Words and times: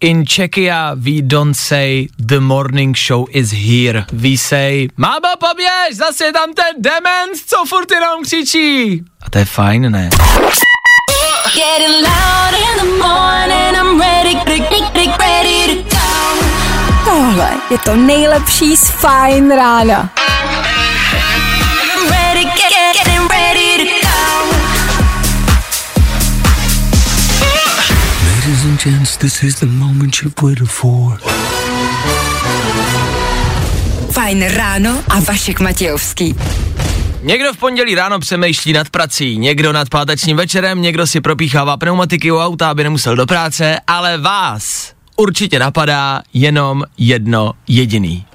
In 0.00 0.26
Czechia, 0.26 0.94
we 0.94 1.22
don't 1.22 1.54
say 1.54 2.08
the 2.18 2.38
morning 2.38 2.94
show 2.94 3.26
is 3.32 3.50
here. 3.50 4.04
We 4.12 4.36
say, 4.36 4.88
máma, 4.96 5.36
poběž, 5.38 5.96
zase 5.96 6.24
je 6.24 6.32
tam 6.32 6.52
ten 6.52 6.82
dement, 6.82 7.36
co 7.46 7.64
furt 7.68 7.90
jenom 7.90 8.22
křičí. 8.24 9.04
A 9.22 9.30
to 9.30 9.38
je 9.38 9.44
fajn, 9.44 9.90
ne? 9.92 10.10
Tohle 17.04 17.50
je 17.70 17.78
to 17.78 17.96
nejlepší 17.96 18.76
z 18.76 18.90
Fine 18.90 19.56
rána. 19.56 20.10
Gents, 28.86 29.16
this 29.16 29.42
is 29.42 29.58
the 29.60 29.66
moment 29.66 30.22
you've 30.22 30.34
waited 30.42 30.68
for. 30.68 31.18
Fajn 34.10 34.44
ráno 34.48 35.02
a 35.08 35.20
Vašek 35.20 35.60
Matějovský. 35.60 36.34
Někdo 37.22 37.52
v 37.52 37.56
pondělí 37.56 37.94
ráno 37.94 38.18
přemýšlí 38.18 38.72
nad 38.72 38.90
prací, 38.90 39.38
někdo 39.38 39.72
nad 39.72 39.88
pátečním 39.88 40.36
večerem, 40.36 40.82
někdo 40.82 41.06
si 41.06 41.20
propíchává 41.20 41.76
pneumatiky 41.76 42.32
u 42.32 42.38
auta, 42.38 42.70
aby 42.70 42.84
nemusel 42.84 43.16
do 43.16 43.26
práce, 43.26 43.80
ale 43.86 44.18
vás 44.18 44.92
určitě 45.16 45.58
napadá 45.58 46.22
jenom 46.34 46.84
jedno 46.98 47.52
jediný. 47.68 48.26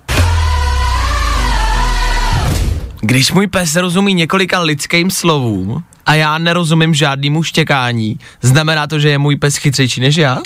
Když 3.01 3.31
můj 3.31 3.47
pes 3.47 3.75
rozumí 3.75 4.13
několika 4.13 4.59
lidským 4.59 5.11
slovům 5.11 5.83
a 6.11 6.15
já 6.15 6.37
nerozumím 6.37 6.93
žádnému 6.93 7.43
štěkání, 7.43 8.19
znamená 8.41 8.87
to, 8.87 8.99
že 8.99 9.09
je 9.09 9.17
můj 9.17 9.35
pes 9.35 9.55
chytřejší 9.55 10.01
než 10.01 10.15
já? 10.15 10.37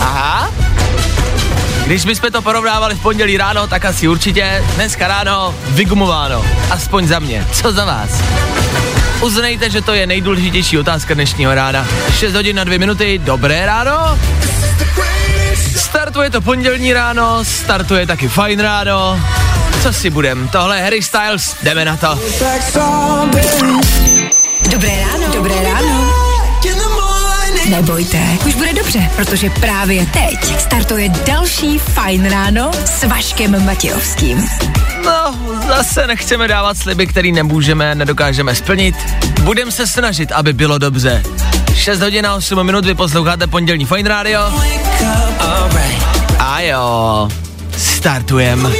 Aha. 0.00 0.50
Když 1.86 2.04
bychom 2.04 2.30
to 2.30 2.42
porovnávali 2.42 2.94
v 2.94 3.02
pondělí 3.02 3.36
ráno, 3.36 3.66
tak 3.66 3.84
asi 3.84 4.08
určitě 4.08 4.64
dneska 4.74 5.08
ráno 5.08 5.54
vygumováno. 5.68 6.44
Aspoň 6.70 7.06
za 7.06 7.18
mě. 7.18 7.46
Co 7.52 7.72
za 7.72 7.84
vás? 7.84 8.22
Uznejte, 9.22 9.70
že 9.70 9.82
to 9.82 9.94
je 9.94 10.06
nejdůležitější 10.06 10.78
otázka 10.78 11.14
dnešního 11.14 11.54
rána. 11.54 11.86
6 12.18 12.34
hodin 12.34 12.56
na 12.56 12.64
2 12.64 12.78
minuty, 12.78 13.20
dobré 13.24 13.66
ráno. 13.66 14.18
Startuje 15.56 16.30
to 16.30 16.40
pondělní 16.40 16.92
ráno, 16.92 17.44
startuje 17.44 18.06
taky 18.06 18.28
fajn 18.28 18.60
ráno. 18.60 19.20
Co 19.82 19.92
si 19.92 20.10
budem? 20.10 20.48
Tohle 20.48 20.76
je 20.76 20.82
Harry 20.82 21.02
Styles, 21.02 21.56
jdeme 21.62 21.84
na 21.84 21.96
to. 21.96 22.20
Dobré 24.70 25.00
ráno. 25.00 25.34
Dobré 25.34 25.54
ráno. 25.62 26.24
Nebojte, 27.68 28.18
už 28.46 28.54
bude 28.54 28.72
dobře, 28.72 29.10
protože 29.16 29.50
právě 29.50 30.06
teď 30.06 30.60
startuje 30.60 31.08
další 31.08 31.78
Fajn 31.78 32.30
ráno 32.30 32.70
s 32.84 33.04
Vaškem 33.04 33.64
Matějovským. 33.64 34.48
No, 35.04 35.38
zase 35.68 36.06
nechceme 36.06 36.48
dávat 36.48 36.78
sliby, 36.78 37.06
který 37.06 37.32
nemůžeme, 37.32 37.94
nedokážeme 37.94 38.54
splnit. 38.54 38.94
Budeme 39.42 39.72
se 39.72 39.86
snažit, 39.86 40.32
aby 40.32 40.52
bylo 40.52 40.78
dobře. 40.78 41.22
6 41.74 42.00
hodin 42.00 42.26
a 42.26 42.34
8 42.34 42.66
minut, 42.66 42.84
vy 42.84 42.94
posloucháte 42.94 43.46
pondělní 43.46 43.84
Fine 43.84 44.08
Radio. 44.08 44.40
A 46.38 46.60
jo, 46.60 47.28
startujem. 47.76 48.72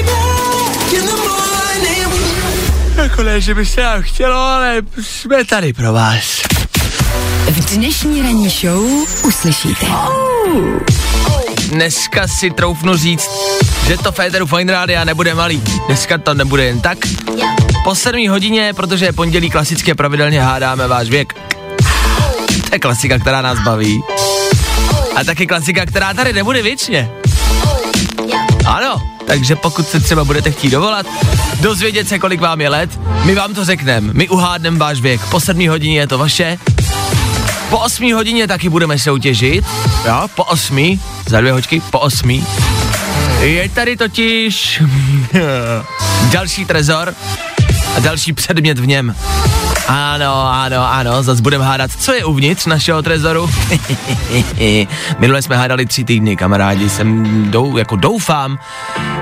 Jako 2.96 3.22
ne, 3.22 3.40
že 3.40 3.54
by 3.54 3.66
se 3.66 3.82
nám 3.82 4.02
chtělo, 4.02 4.36
ale 4.36 4.82
jsme 5.02 5.44
tady 5.44 5.72
pro 5.72 5.92
vás. 5.92 6.24
V 7.46 7.74
dnešní 7.74 8.22
ranní 8.22 8.48
show 8.48 8.84
uslyšíte. 9.24 9.86
Dneska 11.68 12.28
si 12.28 12.50
troufnu 12.50 12.96
říct, 12.96 13.30
že 13.86 13.98
to 13.98 14.12
Féteru 14.12 14.46
Fine 14.46 14.72
Rádia 14.72 15.04
nebude 15.04 15.34
malý. 15.34 15.62
Dneska 15.86 16.18
to 16.18 16.34
nebude 16.34 16.64
jen 16.64 16.80
tak. 16.80 16.98
Po 17.84 17.94
7 17.94 18.28
hodině, 18.28 18.72
protože 18.76 19.04
je 19.04 19.12
pondělí 19.12 19.50
klasicky 19.50 19.94
pravidelně 19.94 20.42
hádáme 20.42 20.88
váš 20.88 21.08
věk. 21.08 21.34
To 22.60 22.74
je 22.74 22.78
klasika, 22.78 23.18
která 23.18 23.42
nás 23.42 23.58
baví. 23.58 24.02
A 25.16 25.24
taky 25.24 25.46
klasika, 25.46 25.86
která 25.86 26.14
tady 26.14 26.32
nebude 26.32 26.62
věčně. 26.62 27.10
Ano, 28.66 29.02
takže 29.26 29.56
pokud 29.56 29.88
se 29.88 30.00
třeba 30.00 30.24
budete 30.24 30.50
chtít 30.50 30.70
dovolat, 30.70 31.06
dozvědět 31.60 32.08
se, 32.08 32.18
kolik 32.18 32.40
vám 32.40 32.60
je 32.60 32.68
let, 32.68 33.00
my 33.24 33.34
vám 33.34 33.54
to 33.54 33.64
řekneme, 33.64 34.12
my 34.12 34.28
uhádneme 34.28 34.78
váš 34.78 35.00
věk. 35.00 35.20
Po 35.30 35.40
7 35.40 35.68
hodině 35.68 35.98
je 35.98 36.06
to 36.06 36.18
vaše, 36.18 36.58
po 37.70 37.78
8 37.78 38.14
hodině 38.14 38.46
taky 38.46 38.68
budeme 38.68 38.98
soutěžit, 38.98 39.64
jo, 40.06 40.28
po 40.34 40.44
8, 40.44 41.00
za 41.28 41.40
dvě 41.40 41.52
hoďky, 41.52 41.82
po 41.90 41.98
8. 41.98 42.46
Je 43.40 43.68
tady 43.68 43.96
totiž 43.96 44.82
další 46.32 46.64
trezor 46.64 47.14
a 47.96 48.00
další 48.00 48.32
předmět 48.32 48.78
v 48.78 48.86
něm. 48.86 49.14
Ano, 49.88 50.52
ano, 50.52 50.92
ano, 50.92 51.22
zase 51.22 51.42
budeme 51.42 51.64
hádat, 51.64 51.90
co 51.98 52.12
je 52.12 52.24
uvnitř 52.24 52.66
našeho 52.66 53.02
trezoru. 53.02 53.50
Minule 55.18 55.42
jsme 55.42 55.56
hádali 55.56 55.86
tři 55.86 56.04
týdny, 56.04 56.36
kamarádi, 56.36 56.90
jsem 56.90 57.24
dou, 57.50 57.76
jako 57.76 57.96
doufám, 57.96 58.58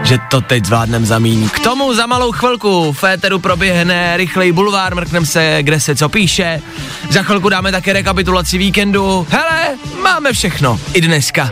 že 0.02 0.18
to 0.30 0.40
teď 0.40 0.64
zvládnem 0.64 1.06
zamíň. 1.06 1.48
K 1.48 1.60
tomu 1.60 1.94
za 1.94 2.06
malou 2.06 2.32
chvilku 2.32 2.92
v 2.92 3.04
éteru 3.04 3.38
proběhne 3.38 4.16
rychlej 4.16 4.52
bulvár, 4.52 4.94
mrknem 4.94 5.26
se, 5.26 5.58
kde 5.62 5.80
se 5.80 5.96
co 5.96 6.08
píše. 6.08 6.62
Za 7.10 7.22
chvilku 7.22 7.48
dáme 7.48 7.72
také 7.72 7.92
rekapitulaci 7.92 8.58
víkendu. 8.58 9.26
Hele, 9.30 9.68
máme 10.02 10.32
všechno, 10.32 10.80
i 10.92 11.00
dneska. 11.00 11.50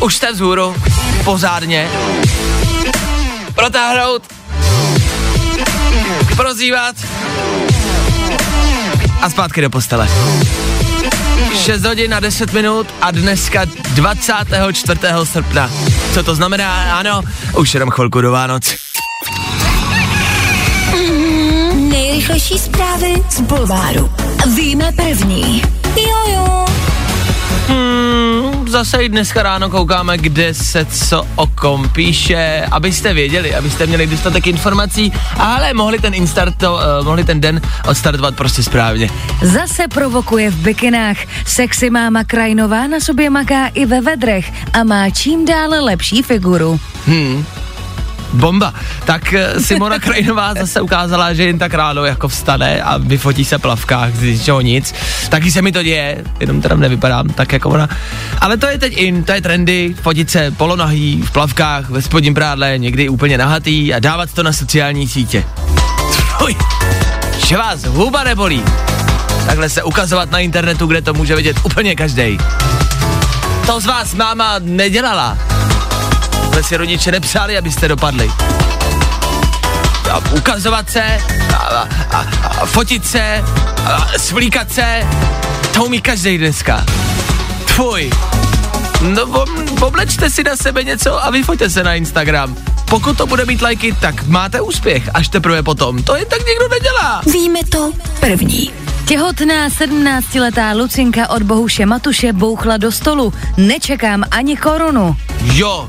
Už 0.00 0.16
jste 0.16 0.32
vzhůru, 0.32 0.74
pořádně. 1.24 1.88
Protáhnout, 3.54 4.22
prozývat 6.36 6.96
a 9.22 9.30
zpátky 9.30 9.60
do 9.60 9.70
postele. 9.70 10.08
6 11.54 11.84
hodin 11.84 12.14
a 12.14 12.20
10 12.20 12.52
minut 12.52 12.86
a 13.00 13.10
dneska 13.10 13.64
24. 13.94 15.00
srpna. 15.24 15.70
Co 16.14 16.22
to 16.22 16.34
znamená? 16.34 16.98
Ano, 16.98 17.22
už 17.56 17.74
jenom 17.74 17.90
chvilku 17.90 18.20
do 18.20 18.32
Vánoc. 18.32 18.74
Nejrychlejší 21.74 22.58
zprávy 22.58 23.22
z 23.30 23.40
Bulváru. 23.40 24.12
Víme 24.56 24.92
první. 24.92 25.62
Jojo. 25.96 26.64
Hmm, 27.68 28.13
zase 28.74 29.04
i 29.04 29.08
dneska 29.08 29.42
ráno 29.42 29.70
koukáme, 29.70 30.18
kde 30.18 30.54
se 30.54 30.84
co 30.84 31.26
o 31.36 31.46
kom 31.46 31.88
píše, 31.88 32.66
abyste 32.70 33.14
věděli, 33.14 33.54
abyste 33.54 33.86
měli 33.86 34.06
dostatek 34.06 34.46
informací, 34.46 35.12
ale 35.38 35.74
mohli 35.74 35.98
ten 35.98 36.14
instart, 36.14 36.54
to, 36.58 36.74
uh, 36.74 37.04
mohli 37.04 37.24
ten 37.24 37.40
den 37.40 37.60
odstartovat 37.88 38.34
prostě 38.34 38.62
správně. 38.62 39.10
Zase 39.42 39.88
provokuje 39.88 40.50
v 40.50 40.56
bikinách. 40.56 41.16
Sexy 41.46 41.90
máma 41.90 42.24
Krajnová 42.24 42.86
na 42.86 43.00
sobě 43.00 43.30
maká 43.30 43.66
i 43.66 43.86
ve 43.86 44.00
vedrech 44.00 44.52
a 44.72 44.84
má 44.84 45.10
čím 45.10 45.44
dále 45.44 45.80
lepší 45.80 46.22
figuru. 46.22 46.80
Hmm. 47.06 47.44
Bomba. 48.34 48.74
Tak 49.04 49.32
eh, 49.32 49.60
Simona 49.60 49.98
Krajinová 49.98 50.54
zase 50.54 50.80
ukázala, 50.80 51.34
že 51.34 51.44
jen 51.44 51.58
tak 51.58 51.74
ráno 51.74 52.04
jako 52.04 52.28
vstane 52.28 52.82
a 52.82 52.96
vyfotí 52.96 53.44
se 53.44 53.58
plavkách 53.58 54.14
z 54.14 54.22
ničeho 54.22 54.60
nic. 54.60 54.94
Taky 55.28 55.50
se 55.50 55.62
mi 55.62 55.72
to 55.72 55.82
děje, 55.82 56.24
jenom 56.40 56.60
teda 56.60 56.76
nevypadám 56.76 57.28
tak 57.28 57.52
jako 57.52 57.68
ona. 57.70 57.88
Ale 58.40 58.56
to 58.56 58.66
je 58.66 58.78
teď 58.78 58.96
in, 58.96 59.24
to 59.24 59.32
je 59.32 59.40
trendy, 59.40 59.94
fotit 60.02 60.30
se 60.30 60.50
polonahý, 60.50 61.22
v 61.22 61.30
plavkách, 61.30 61.90
ve 61.90 62.02
spodním 62.02 62.34
prádle, 62.34 62.78
někdy 62.78 63.08
úplně 63.08 63.38
nahatý 63.38 63.94
a 63.94 63.98
dávat 63.98 64.32
to 64.32 64.42
na 64.42 64.52
sociální 64.52 65.08
sítě. 65.08 65.44
Fuj, 66.38 66.56
že 67.46 67.56
vás 67.56 67.84
huba 67.84 68.24
nebolí. 68.24 68.62
Takhle 69.46 69.68
se 69.68 69.82
ukazovat 69.82 70.30
na 70.30 70.38
internetu, 70.38 70.86
kde 70.86 71.02
to 71.02 71.14
může 71.14 71.36
vidět 71.36 71.56
úplně 71.64 71.94
každý. 71.94 72.38
To 73.66 73.80
z 73.80 73.86
vás 73.86 74.14
máma 74.14 74.54
nedělala. 74.58 75.53
Tohle 76.54 76.68
si 76.68 76.76
rodiče 76.76 77.12
nepřáli, 77.12 77.58
abyste 77.58 77.88
dopadli. 77.88 78.30
A 80.12 80.20
ukazovat 80.36 80.90
se, 80.90 81.02
a, 81.52 81.56
a, 81.56 81.88
a, 82.10 82.20
a 82.60 82.66
fotit 82.66 83.06
se, 83.06 83.44
a 83.86 84.08
svlíkat 84.18 84.72
se, 84.72 85.06
to 85.72 85.84
umí 85.84 86.00
každý 86.00 86.38
dneska. 86.38 86.84
Tvoj. 87.74 88.10
No, 89.02 89.22
ob- 89.22 89.82
oblečte 89.82 90.30
si 90.30 90.44
na 90.44 90.56
sebe 90.56 90.84
něco 90.84 91.24
a 91.24 91.30
vyfoťte 91.30 91.70
se 91.70 91.82
na 91.84 91.94
Instagram. 91.94 92.56
Pokud 92.84 93.16
to 93.16 93.26
bude 93.26 93.44
mít 93.44 93.62
lajky, 93.62 93.92
tak 94.00 94.26
máte 94.26 94.60
úspěch, 94.60 95.10
až 95.14 95.28
teprve 95.28 95.62
potom. 95.62 96.02
To 96.02 96.16
je 96.16 96.24
tak 96.24 96.46
někdo 96.46 96.68
nedělá. 96.68 97.22
Víme 97.32 97.60
to 97.68 97.92
první. 98.20 98.72
Těhotná 99.06 99.68
17-letá 99.68 100.72
Lucinka 100.76 101.28
od 101.30 101.42
Bohuše 101.42 101.86
Matuše 101.86 102.32
bouchla 102.32 102.76
do 102.76 102.92
stolu. 102.92 103.32
Nečekám 103.56 104.24
ani 104.30 104.56
korunu. 104.56 105.16
Jo. 105.42 105.88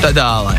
To 0.00 0.12
dále. 0.12 0.58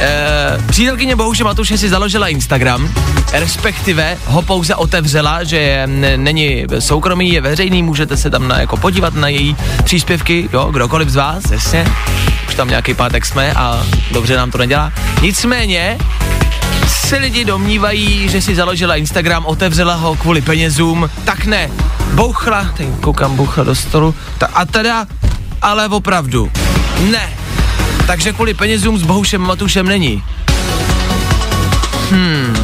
E, 0.00 0.58
přítelkyně 0.68 1.16
Bohuše 1.16 1.44
Matuše 1.44 1.78
si 1.78 1.88
založila 1.88 2.28
Instagram, 2.28 2.88
respektive 3.32 4.16
ho 4.26 4.42
pouze 4.42 4.74
otevřela, 4.74 5.44
že 5.44 5.58
n- 5.84 6.24
není 6.24 6.64
soukromý, 6.78 7.32
je 7.32 7.40
veřejný, 7.40 7.82
můžete 7.82 8.16
se 8.16 8.30
tam 8.30 8.48
na, 8.48 8.60
jako 8.60 8.76
podívat 8.76 9.14
na 9.14 9.28
její 9.28 9.56
příspěvky, 9.84 10.48
jo, 10.52 10.68
kdokoliv 10.72 11.08
z 11.08 11.16
vás, 11.16 11.50
jasně, 11.50 11.86
už 12.48 12.54
tam 12.54 12.68
nějaký 12.68 12.94
pátek 12.94 13.26
jsme 13.26 13.52
a 13.52 13.82
dobře 14.12 14.36
nám 14.36 14.50
to 14.50 14.58
nedělá. 14.58 14.92
Nicméně, 15.22 15.98
se 16.88 17.16
lidi 17.16 17.44
domnívají, 17.44 18.28
že 18.28 18.42
si 18.42 18.54
založila 18.54 18.96
Instagram, 18.96 19.46
otevřela 19.46 19.94
ho 19.94 20.16
kvůli 20.16 20.40
penězům, 20.40 21.10
tak 21.24 21.44
ne, 21.44 21.70
bouchla, 22.14 22.66
teď 22.76 22.88
koukám, 23.00 23.36
bouchla 23.36 23.64
do 23.64 23.74
stolu, 23.74 24.14
ta, 24.38 24.46
a 24.54 24.64
teda, 24.64 25.06
ale 25.62 25.88
opravdu, 25.88 26.50
ne, 27.00 27.32
takže 28.06 28.32
kvůli 28.32 28.54
penězům 28.54 28.98
s 28.98 29.02
Bohušem 29.02 29.40
Matušem 29.40 29.86
není. 29.86 30.24
Hmm, 32.10 32.56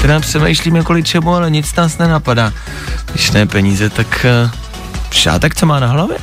teda 0.00 0.20
přemýšlíme 0.20 0.82
kvůli 0.84 1.02
čemu, 1.02 1.34
ale 1.34 1.50
nic 1.50 1.74
nás 1.74 1.98
nenapadá. 1.98 2.52
Když 3.10 3.30
ne 3.30 3.46
peníze, 3.46 3.90
tak 3.90 4.26
uh, 4.44 4.50
šátek, 5.10 5.54
co 5.54 5.66
má 5.66 5.80
na 5.80 5.86
hlavě? 5.86 6.16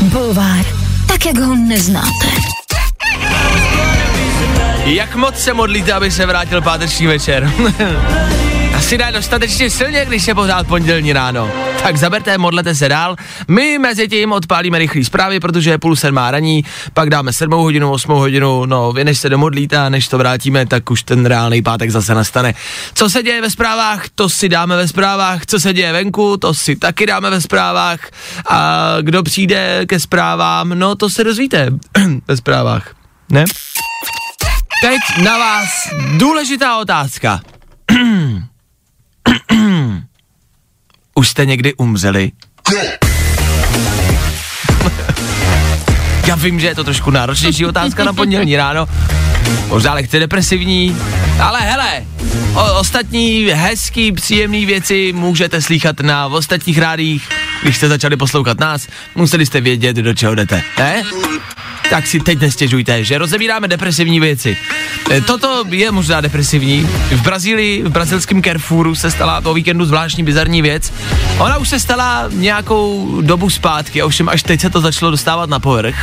Bulvár, 0.00 0.64
tak 1.06 1.26
jak 1.26 1.38
ho 1.38 1.54
neznáte. 1.54 2.26
Jak 4.84 5.16
moc 5.16 5.38
se 5.38 5.54
modlíte, 5.54 5.92
aby 5.92 6.10
se 6.10 6.26
vrátil 6.26 6.62
páteční 6.62 7.06
večer? 7.06 7.52
Asi 8.82 8.98
ne 8.98 9.12
dostatečně 9.12 9.70
silně, 9.70 10.04
když 10.04 10.28
je 10.28 10.34
pořád 10.34 10.66
pondělní 10.66 11.12
ráno. 11.12 11.50
Tak 11.82 11.96
zaberte, 11.96 12.38
modlete 12.38 12.74
se 12.74 12.88
dál. 12.88 13.16
My 13.48 13.78
mezi 13.78 14.08
tím 14.08 14.32
odpálíme 14.32 14.78
rychlý 14.78 15.04
zprávy, 15.04 15.40
protože 15.40 15.70
je 15.70 15.78
půl 15.78 15.96
sedmá 15.96 16.30
raní, 16.30 16.64
pak 16.94 17.10
dáme 17.10 17.32
sedmou 17.32 17.62
hodinu, 17.62 17.92
osmou 17.92 18.16
hodinu, 18.16 18.66
no 18.66 18.92
vy 18.92 19.04
než 19.04 19.18
se 19.18 19.28
domodlíte 19.28 19.78
a 19.78 19.88
než 19.88 20.08
to 20.08 20.18
vrátíme, 20.18 20.66
tak 20.66 20.90
už 20.90 21.02
ten 21.02 21.26
reálný 21.26 21.62
pátek 21.62 21.90
zase 21.90 22.14
nastane. 22.14 22.54
Co 22.94 23.10
se 23.10 23.22
děje 23.22 23.40
ve 23.40 23.50
zprávách, 23.50 24.08
to 24.14 24.28
si 24.28 24.48
dáme 24.48 24.76
ve 24.76 24.88
zprávách, 24.88 25.46
co 25.46 25.60
se 25.60 25.72
děje 25.72 25.92
venku, 25.92 26.36
to 26.36 26.54
si 26.54 26.76
taky 26.76 27.06
dáme 27.06 27.30
ve 27.30 27.40
zprávách 27.40 28.00
a 28.48 28.96
kdo 29.00 29.22
přijde 29.22 29.86
ke 29.86 30.00
zprávám, 30.00 30.68
no 30.68 30.94
to 30.94 31.10
se 31.10 31.24
dozvíte 31.24 31.68
ve 32.28 32.36
zprávách, 32.36 32.94
ne? 33.28 33.44
Teď 34.82 35.24
na 35.24 35.38
vás 35.38 35.68
důležitá 36.16 36.76
otázka. 36.76 37.40
Už 41.14 41.28
jste 41.28 41.46
někdy 41.46 41.74
umřeli? 41.74 42.32
Já 46.26 46.34
vím, 46.34 46.60
že 46.60 46.66
je 46.66 46.74
to 46.74 46.84
trošku 46.84 47.10
náročnější 47.10 47.66
otázka 47.66 48.04
na 48.04 48.12
pondělní 48.12 48.56
ráno. 48.56 48.86
Možná 49.68 49.94
lehce 49.94 50.18
depresivní, 50.18 50.96
ale 51.40 51.60
hele, 51.60 52.06
o, 52.54 52.80
ostatní 52.80 53.46
hezký, 53.52 54.12
příjemný 54.12 54.66
věci 54.66 55.12
můžete 55.12 55.62
slychat 55.62 56.00
na 56.00 56.26
ostatních 56.26 56.78
rádích. 56.78 57.28
Když 57.62 57.76
jste 57.76 57.88
začali 57.88 58.16
poslouchat 58.16 58.60
nás, 58.60 58.88
museli 59.14 59.46
jste 59.46 59.60
vědět, 59.60 59.96
do 59.96 60.14
čeho 60.14 60.34
jdete, 60.34 60.62
ne? 60.78 61.02
Tak 61.92 62.06
si 62.06 62.20
teď 62.20 62.40
nestěžujte, 62.40 63.04
že 63.04 63.18
rozebíráme 63.18 63.68
depresivní 63.68 64.20
věci. 64.20 64.56
E, 65.10 65.20
Toto 65.20 65.64
je 65.70 65.92
možná 65.92 66.20
depresivní. 66.20 66.88
V 67.10 67.22
Brazílii, 67.22 67.82
v 67.82 67.88
brazilském 67.88 68.42
Carrefouru 68.42 68.94
se 68.94 69.10
stala 69.10 69.40
po 69.40 69.54
víkendu 69.54 69.84
zvláštní 69.84 70.24
bizarní 70.24 70.62
věc. 70.62 70.92
Ona 71.38 71.58
už 71.58 71.68
se 71.68 71.80
stala 71.80 72.28
nějakou 72.32 73.20
dobu 73.20 73.50
zpátky, 73.50 74.02
ovšem 74.02 74.28
až 74.28 74.42
teď 74.42 74.60
se 74.60 74.70
to 74.70 74.80
začalo 74.80 75.10
dostávat 75.10 75.50
na 75.50 75.60
povrch. 75.60 75.96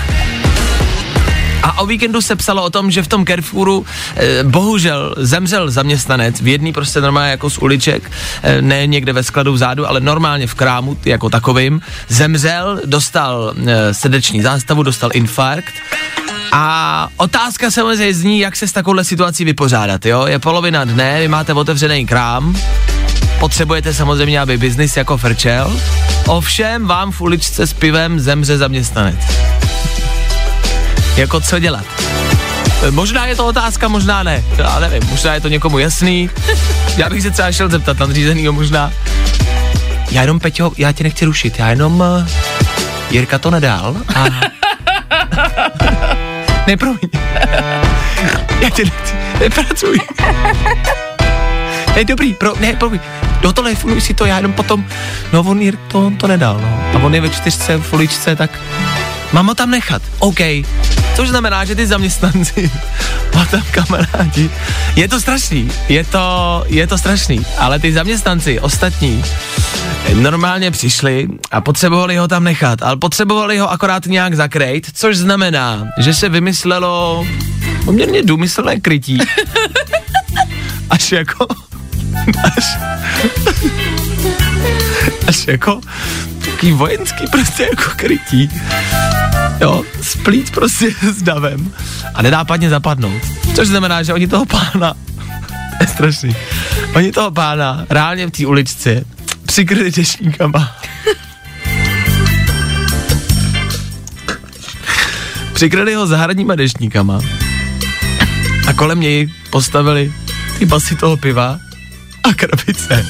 A 1.69 1.81
o 1.81 1.85
víkendu 1.85 2.21
se 2.21 2.35
psalo 2.35 2.63
o 2.63 2.69
tom, 2.69 2.91
že 2.91 3.03
v 3.03 3.07
tom 3.07 3.25
Carrefouru 3.25 3.85
eh, 4.15 4.43
bohužel 4.43 5.15
zemřel 5.17 5.71
zaměstnanec 5.71 6.41
v 6.41 6.47
jedný 6.47 6.73
prostě 6.73 7.01
normálně 7.01 7.31
jako 7.31 7.49
z 7.49 7.57
uliček, 7.57 8.11
eh, 8.43 8.61
ne 8.61 8.87
někde 8.87 9.13
ve 9.13 9.23
skladu 9.23 9.53
vzadu, 9.53 9.89
ale 9.89 9.99
normálně 9.99 10.47
v 10.47 10.53
krámu 10.53 10.97
jako 11.05 11.29
takovým. 11.29 11.81
Zemřel, 12.07 12.81
dostal 12.85 13.53
eh, 13.67 13.93
srdeční 13.93 14.41
zástavu, 14.41 14.83
dostal 14.83 15.09
infarkt. 15.13 15.73
A 16.51 17.07
otázka 17.17 17.71
samozřejmě 17.71 18.13
zní, 18.13 18.39
jak 18.39 18.55
se 18.55 18.67
s 18.67 18.71
takovouhle 18.71 19.03
situací 19.03 19.45
vypořádat, 19.45 20.05
jo? 20.05 20.25
Je 20.27 20.39
polovina 20.39 20.85
dne, 20.85 21.19
vy 21.19 21.27
máte 21.27 21.53
otevřený 21.53 22.05
krám, 22.05 22.55
potřebujete 23.39 23.93
samozřejmě, 23.93 24.39
aby 24.39 24.57
biznis 24.57 24.97
jako 24.97 25.17
frčel, 25.17 25.79
ovšem 26.27 26.85
vám 26.85 27.11
v 27.11 27.21
uličce 27.21 27.67
s 27.67 27.73
pivem 27.73 28.19
zemře 28.19 28.57
zaměstnanec 28.57 29.19
jako 31.19 31.41
co 31.41 31.59
dělat. 31.59 31.85
E, 32.87 32.91
Možná 32.91 33.25
je 33.25 33.35
to 33.35 33.45
otázka, 33.45 33.87
možná 33.87 34.23
ne. 34.23 34.43
Já 34.57 34.79
nevím, 34.79 35.09
možná 35.09 35.33
je 35.33 35.41
to 35.41 35.47
někomu 35.47 35.79
jasný. 35.79 36.29
Já 36.97 37.09
bych 37.09 37.21
se 37.21 37.31
třeba 37.31 37.51
šel 37.51 37.69
zeptat 37.69 37.99
nadřízenýho 37.99 38.53
možná. 38.53 38.91
Já 40.11 40.21
jenom, 40.21 40.39
Peťo, 40.39 40.71
já 40.77 40.91
tě 40.91 41.03
nechci 41.03 41.25
rušit, 41.25 41.59
já 41.59 41.69
jenom... 41.69 41.99
Uh, 41.99 42.27
Jirka 43.11 43.37
to 43.37 43.51
nedal 43.51 43.95
a... 44.15 44.25
ne, 46.67 46.77
promiň. 46.77 47.09
já 48.61 48.69
tě 48.69 48.83
nechci, 48.85 49.13
nepracuj. 49.39 49.97
ne, 51.95 52.03
dobrý, 52.03 52.33
pro, 52.33 52.53
ne, 52.59 52.73
promiň. 52.73 52.99
Do 53.41 53.53
telefonuj 53.53 54.01
si 54.01 54.13
to, 54.13 54.25
já 54.25 54.37
jenom 54.37 54.53
potom... 54.53 54.85
No, 55.33 55.39
on 55.39 55.61
Jirk 55.61 55.79
to, 55.87 56.05
on 56.05 56.17
to 56.17 56.27
nedal, 56.27 56.61
no. 56.61 56.99
A 56.99 57.03
on 57.03 57.15
je 57.15 57.21
ve 57.21 57.29
čtyřce 57.29 57.77
v 57.77 57.93
uličce, 57.93 58.35
tak... 58.35 58.59
Mám 59.31 59.47
ho 59.47 59.55
tam 59.55 59.71
nechat, 59.71 60.01
OK. 60.19 60.39
Což 61.19 61.29
znamená, 61.29 61.65
že 61.65 61.75
ty 61.75 61.87
zaměstnanci 61.87 62.71
a 63.39 63.45
tam 63.45 63.61
kamarádi, 63.71 64.49
je 64.95 65.07
to 65.07 65.19
strašný, 65.19 65.71
je 65.89 66.03
to, 66.03 66.63
je 66.67 66.87
to 66.87 66.97
strašný, 66.97 67.45
ale 67.57 67.79
ty 67.79 67.93
zaměstnanci 67.93 68.59
ostatní 68.59 69.23
normálně 70.13 70.71
přišli 70.71 71.27
a 71.51 71.61
potřebovali 71.61 72.17
ho 72.17 72.27
tam 72.27 72.43
nechat, 72.43 72.81
ale 72.81 72.97
potřebovali 72.97 73.57
ho 73.57 73.71
akorát 73.71 74.05
nějak 74.05 74.35
zakrejt, 74.35 74.87
což 74.93 75.17
znamená, 75.17 75.87
že 75.97 76.13
se 76.13 76.29
vymyslelo 76.29 77.27
poměrně 77.85 78.23
důmyslné 78.23 78.79
krytí. 78.79 79.17
Až 80.89 81.11
jako, 81.11 81.47
až, 82.43 82.77
až 85.27 85.47
jako 85.47 85.81
takový 86.45 86.71
vojenský 86.71 87.25
prostě 87.31 87.63
jako 87.63 87.91
krytí. 87.95 88.49
Jo, 89.61 89.83
splít 90.01 90.51
prostě 90.51 90.91
s 91.13 91.21
davem 91.21 91.73
a 92.13 92.21
nenápadně 92.21 92.69
zapadnout. 92.69 93.21
Což 93.55 93.67
znamená, 93.67 94.03
že 94.03 94.13
oni 94.13 94.27
toho 94.27 94.45
pána, 94.45 94.93
je 95.81 95.87
strašný, 95.87 96.35
oni 96.95 97.11
toho 97.11 97.31
pána 97.31 97.85
reálně 97.89 98.27
v 98.27 98.31
té 98.31 98.45
uličce 98.45 99.05
přikryli 99.45 99.91
dešníkama. 99.91 100.75
Přikryli 105.53 105.93
ho 105.93 106.07
zahradníma 106.07 106.55
dešníkama 106.55 107.19
a 108.67 108.73
kolem 108.73 108.99
něj 108.99 109.29
postavili 109.49 110.13
ty 110.59 110.65
basy 110.65 110.95
toho 110.95 111.17
piva 111.17 111.59
a 112.23 112.33
krabice 112.33 113.05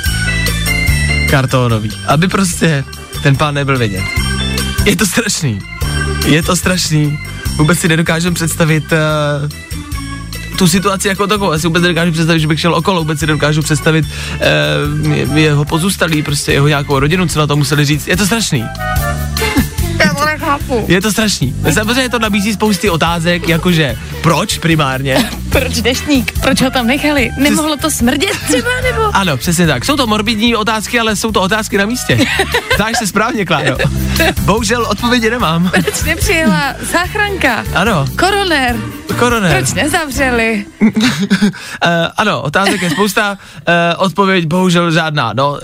kartónový, 1.30 1.92
aby 2.08 2.28
prostě 2.28 2.84
ten 3.24 3.36
pán 3.36 3.54
nebyl 3.54 3.78
vidět. 3.78 4.04
Je 4.86 4.96
to 4.96 5.06
strašný. 5.06 5.60
Je 6.26 6.44
to 6.44 6.56
strašný. 6.56 7.20
Vůbec 7.58 7.80
si 7.80 7.88
nedokážu 7.88 8.32
představit 8.32 8.84
uh, 8.92 9.50
tu 10.58 10.68
situaci 10.68 11.08
jako 11.08 11.28
takovou. 11.28 11.52
Já 11.52 11.60
si 11.60 11.68
vůbec 11.68 11.84
nedokážu 11.84 12.12
představit, 12.12 12.40
že 12.40 12.48
bych 12.48 12.60
šel 12.60 12.76
okolo, 12.76 13.00
vůbec 13.00 13.20
si 13.20 13.28
nedokážu 13.28 13.62
představit 13.62 14.06
uh, 14.06 15.38
jeho 15.38 15.66
pozůstalý, 15.66 16.24
prostě 16.24 16.52
jeho 16.52 16.68
nějakou 16.68 17.00
rodinu, 17.00 17.28
co 17.28 17.40
na 17.40 17.48
to 17.48 17.56
museli 17.56 17.86
říct. 17.86 18.08
Je 18.08 18.18
to 18.18 18.26
strašný. 18.26 18.66
Nechápu. 20.40 20.86
Je 20.88 21.02
to 21.02 21.12
strašný. 21.12 21.56
Samozřejmě 21.74 22.10
to 22.10 22.20
nabízí 22.20 22.54
spousty 22.54 22.90
otázek, 22.90 23.48
jakože 23.50 23.96
proč 24.22 24.58
primárně? 24.58 25.30
Proč 25.50 25.82
deštník? 25.82 26.40
Proč 26.42 26.62
ho 26.62 26.70
tam 26.72 26.88
nechali? 26.88 27.32
Nemohlo 27.38 27.78
to 27.78 27.92
smrdět 27.92 28.38
třeba, 28.48 28.70
nebo? 28.84 29.02
Ano, 29.14 29.38
přesně 29.38 29.68
tak. 29.68 29.86
Jsou 29.86 29.96
to 29.98 30.08
morbidní 30.08 30.56
otázky, 30.56 31.00
ale 31.00 31.16
jsou 31.16 31.32
to 31.32 31.42
otázky 31.42 31.78
na 31.78 31.86
místě. 31.86 32.18
Znáš 32.76 32.98
se 32.98 33.08
správně, 33.08 33.46
Kláro. 33.46 33.78
Bohužel 34.42 34.86
odpovědi 34.90 35.30
nemám. 35.30 35.70
Proč 35.70 36.04
nepřijela 36.04 36.74
záchranka? 36.92 37.64
Ano, 37.76 38.06
Koroner? 38.20 38.76
koroner. 39.20 39.58
Proč 39.58 39.74
nezavřeli? 39.74 40.66
Uh, 40.82 40.90
ano, 42.18 42.42
otázek 42.42 42.82
je 42.82 42.90
spousta, 42.90 43.32
uh, 43.68 44.04
odpověď 44.04 44.46
bohužel 44.46 44.92
žádná. 44.92 45.34
No, 45.34 45.50
uh, 45.52 45.58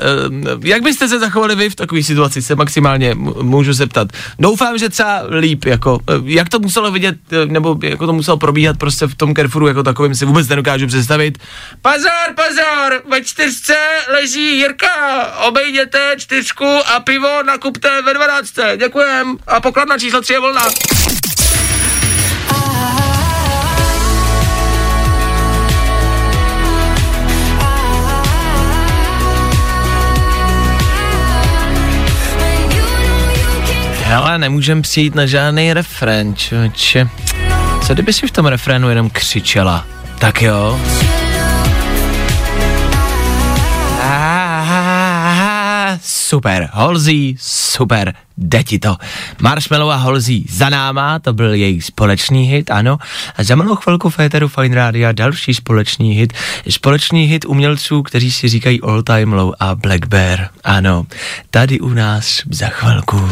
jak 0.63 0.81
byste 0.83 1.07
se 1.07 1.19
zachovali 1.19 1.55
vy 1.55 1.69
v 1.69 1.75
takové 1.75 2.03
situaci, 2.03 2.41
se 2.41 2.55
maximálně 2.55 3.11
m- 3.11 3.33
můžu 3.41 3.73
zeptat. 3.73 4.07
Doufám, 4.39 4.64
že 4.75 4.89
třeba 4.89 5.21
líp, 5.39 5.65
jako, 5.65 5.93
uh, 5.93 6.29
jak 6.29 6.49
to 6.49 6.59
muselo 6.59 6.91
vidět, 6.91 7.15
uh, 7.31 7.51
nebo 7.51 7.77
jako 7.83 8.05
to 8.05 8.13
muselo 8.13 8.37
probíhat 8.37 8.77
prostě 8.77 9.07
v 9.07 9.15
tom 9.15 9.35
Carrefouru 9.35 9.67
jako 9.67 9.83
takovým 9.83 10.15
si 10.15 10.25
vůbec 10.25 10.47
nedokážu 10.47 10.87
představit. 10.87 11.37
Pozor, 11.81 12.35
pozor, 12.35 13.01
ve 13.09 13.23
čtyřce 13.23 13.75
leží 14.13 14.57
Jirka, 14.57 15.25
obejděte 15.47 16.15
čtyřku 16.17 16.65
a 16.95 16.99
pivo 16.99 17.43
nakupte 17.43 18.01
ve 18.01 18.13
12. 18.13 18.53
Děkujem. 18.77 19.37
A 19.47 19.59
pokladna 19.59 19.97
číslo 19.97 20.21
3 20.21 20.33
je 20.33 20.39
volná. 20.39 20.61
Hele, 34.07 34.37
nemůžem 34.37 34.81
přijít 34.81 35.15
na 35.15 35.25
žádný 35.25 35.73
refrén, 35.73 36.35
člověče. 36.35 37.09
Co 37.87 37.93
kdyby 37.93 38.13
si 38.13 38.27
v 38.27 38.31
tom 38.31 38.45
refrénu 38.45 38.89
jenom 38.89 39.09
křičela? 39.09 39.85
Tak 40.19 40.41
jo. 40.41 40.79
Super, 46.01 46.69
Holzí, 46.73 47.37
super, 47.39 48.13
jde 48.37 48.63
ti 48.63 48.79
to. 48.79 48.97
Marshmallow 49.41 49.91
a 49.91 49.95
Holzí 49.95 50.45
za 50.49 50.69
náma, 50.69 51.19
to 51.19 51.33
byl 51.33 51.53
jejich 51.53 51.83
společný 51.83 52.43
hit, 52.43 52.71
ano. 52.71 52.97
A 53.37 53.43
za 53.43 53.55
malou 53.55 53.75
chvilku 53.75 54.09
Féteru 54.09 54.47
Fine 54.47 54.75
Radio 54.75 55.11
další 55.11 55.53
společný 55.53 56.13
hit, 56.13 56.33
společný 56.69 57.25
hit 57.25 57.45
umělců, 57.45 58.03
kteří 58.03 58.31
si 58.31 58.49
říkají 58.49 58.81
All 58.81 59.03
Time 59.03 59.33
Low 59.33 59.53
a 59.59 59.75
Black 59.75 60.07
Bear. 60.07 60.49
Ano, 60.63 61.05
tady 61.51 61.79
u 61.79 61.89
nás 61.89 62.41
za 62.51 62.67
chvilku. 62.67 63.29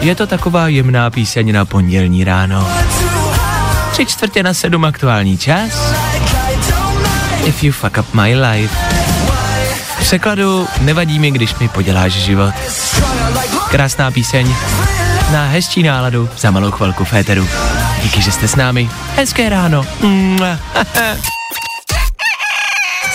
Je 0.00 0.14
to 0.14 0.26
taková 0.26 0.68
jemná 0.68 1.10
píseň 1.10 1.52
na 1.52 1.64
pondělní 1.64 2.24
ráno. 2.24 2.68
Tři 3.92 4.06
čtvrtě 4.06 4.42
na 4.42 4.54
sedm 4.54 4.84
aktuální 4.84 5.38
čas. 5.38 5.97
If 7.48 7.64
you 7.64 7.72
fuck 7.72 7.98
up 7.98 8.14
my 8.14 8.36
life. 8.36 8.74
V 9.96 10.00
překladu 10.00 10.68
nevadí 10.80 11.18
mi, 11.18 11.30
když 11.30 11.54
mi 11.54 11.68
poděláš 11.68 12.12
život. 12.12 12.54
Krásná 13.70 14.10
píseň 14.10 14.54
na 15.32 15.46
hezčí 15.46 15.82
náladu 15.82 16.28
za 16.38 16.50
malou 16.50 16.70
chvilku 16.70 17.04
féteru. 17.04 17.48
Díky, 18.02 18.22
že 18.22 18.32
jste 18.32 18.48
s 18.48 18.56
námi. 18.56 18.90
Hezké 19.16 19.48
ráno. 19.48 19.86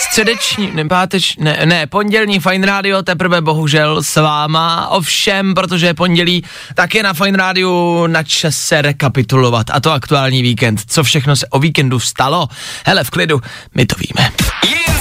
středeční, 0.10 0.72
ne, 0.74 0.86
páteč, 0.86 1.36
ne, 1.38 1.60
ne, 1.66 1.88
pondělní 1.88 2.40
Fine 2.40 2.68
Radio 2.68 3.02
teprve 3.04 3.42
bohužel 3.42 4.04
s 4.04 4.16
váma, 4.16 4.88
ovšem, 4.88 5.54
protože 5.54 5.86
je 5.86 5.94
pondělí, 5.94 6.44
tak 6.76 6.96
je 6.96 7.04
na 7.04 7.14
Fine 7.14 7.38
Radio 7.38 8.04
na 8.08 8.24
čase 8.24 8.82
rekapitulovat 8.82 9.68
a 9.72 9.80
to 9.80 9.92
aktuální 9.92 10.42
víkend. 10.42 10.82
Co 10.88 11.04
všechno 11.04 11.36
se 11.36 11.48
o 11.48 11.60
víkendu 11.60 12.00
stalo? 12.00 12.48
Hele, 12.86 13.04
v 13.04 13.10
klidu, 13.10 13.42
my 13.76 13.86
to 13.86 13.96
víme. 13.96 14.32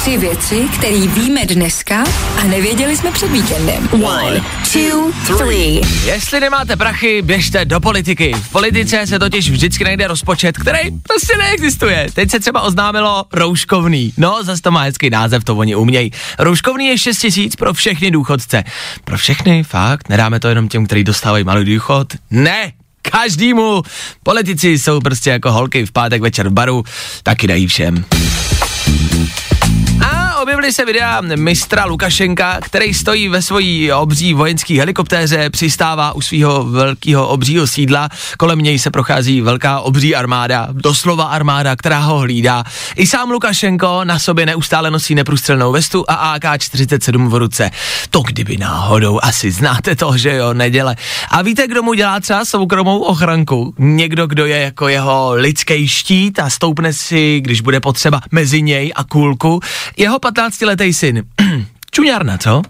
Tři 0.00 0.18
věci, 0.18 0.68
které 0.78 1.00
víme 1.06 1.46
dneska 1.46 2.04
a 2.40 2.44
nevěděli 2.44 2.96
jsme 2.96 3.12
před 3.12 3.30
víkendem. 3.30 3.88
One, 3.92 4.40
two, 4.72 5.12
three. 5.26 5.80
Jestli 6.04 6.40
nemáte 6.40 6.76
prachy, 6.76 7.22
běžte 7.22 7.64
do 7.64 7.80
politiky. 7.80 8.34
V 8.34 8.52
politice 8.52 9.06
se 9.06 9.18
totiž 9.18 9.50
vždycky 9.50 9.84
najde 9.84 10.06
rozpočet, 10.06 10.58
který 10.58 10.78
prostě 11.02 11.36
neexistuje. 11.38 12.08
Teď 12.14 12.30
se 12.30 12.40
třeba 12.40 12.60
oznámilo 12.60 13.24
rouškovný. 13.32 14.12
No, 14.16 14.38
zase 14.42 14.62
to 14.62 14.70
má 14.70 14.84
hezký 14.92 15.10
název, 15.10 15.44
to 15.44 15.56
oni 15.56 15.74
umějí. 15.76 16.12
Rouškovný 16.38 16.86
je 16.86 16.98
6 16.98 17.18
tisíc 17.18 17.56
pro 17.56 17.74
všechny 17.74 18.10
důchodce. 18.10 18.64
Pro 19.04 19.16
všechny, 19.16 19.62
fakt, 19.62 20.08
nedáme 20.08 20.40
to 20.40 20.48
jenom 20.48 20.68
těm, 20.68 20.86
kteří 20.86 21.04
dostávají 21.04 21.44
malý 21.44 21.74
důchod? 21.74 22.08
Ne, 22.30 22.72
každému. 23.02 23.82
Politici 24.22 24.68
jsou 24.68 25.00
prostě 25.00 25.30
jako 25.30 25.52
holky 25.52 25.86
v 25.86 25.92
pátek 25.92 26.22
večer 26.22 26.48
v 26.48 26.52
baru, 26.52 26.84
taky 27.22 27.46
dají 27.46 27.66
všem. 27.66 28.04
Objevily 30.42 30.72
se 30.72 30.84
videa 30.84 31.20
mistra 31.20 31.84
Lukašenka, 31.84 32.58
který 32.62 32.94
stojí 32.94 33.28
ve 33.28 33.42
svojí 33.42 33.92
obří 33.92 34.34
vojenské 34.34 34.78
helikoptéře, 34.78 35.50
přistává 35.50 36.12
u 36.12 36.20
svého 36.20 36.64
velkého 36.64 37.28
obřího 37.28 37.66
sídla, 37.66 38.08
kolem 38.38 38.58
něj 38.58 38.78
se 38.78 38.90
prochází 38.90 39.40
velká 39.40 39.80
obří 39.80 40.14
armáda, 40.16 40.68
doslova 40.72 41.24
armáda, 41.24 41.76
která 41.76 41.98
ho 41.98 42.18
hlídá. 42.18 42.64
I 42.96 43.06
sám 43.06 43.30
Lukašenko 43.30 44.04
na 44.04 44.18
sobě 44.18 44.46
neustále 44.46 44.90
nosí 44.90 45.14
neprůstřelnou 45.14 45.72
vestu 45.72 46.04
a 46.08 46.38
AK-47 46.38 47.28
v 47.28 47.34
ruce. 47.34 47.70
To 48.10 48.20
kdyby 48.20 48.56
náhodou, 48.56 49.20
asi 49.22 49.50
znáte 49.50 49.96
to, 49.96 50.16
že 50.16 50.36
jo, 50.36 50.54
neděle. 50.54 50.96
A 51.30 51.42
víte, 51.42 51.68
kdo 51.68 51.82
mu 51.82 51.94
dělá 51.94 52.20
třeba 52.20 52.44
soukromou 52.44 52.98
ochranku? 52.98 53.74
Někdo, 53.78 54.26
kdo 54.26 54.46
je 54.46 54.58
jako 54.58 54.88
jeho 54.88 55.32
lidský 55.34 55.88
štít 55.88 56.38
a 56.38 56.50
stoupne 56.50 56.92
si, 56.92 57.40
když 57.40 57.60
bude 57.60 57.80
potřeba, 57.80 58.20
mezi 58.30 58.62
něj 58.62 58.92
a 58.96 59.04
kůlku. 59.04 59.60
Jeho 59.96 60.18
15-letý 60.32 60.92
syn. 60.92 61.22
Čuňárna, 61.90 62.38
co? 62.38 62.62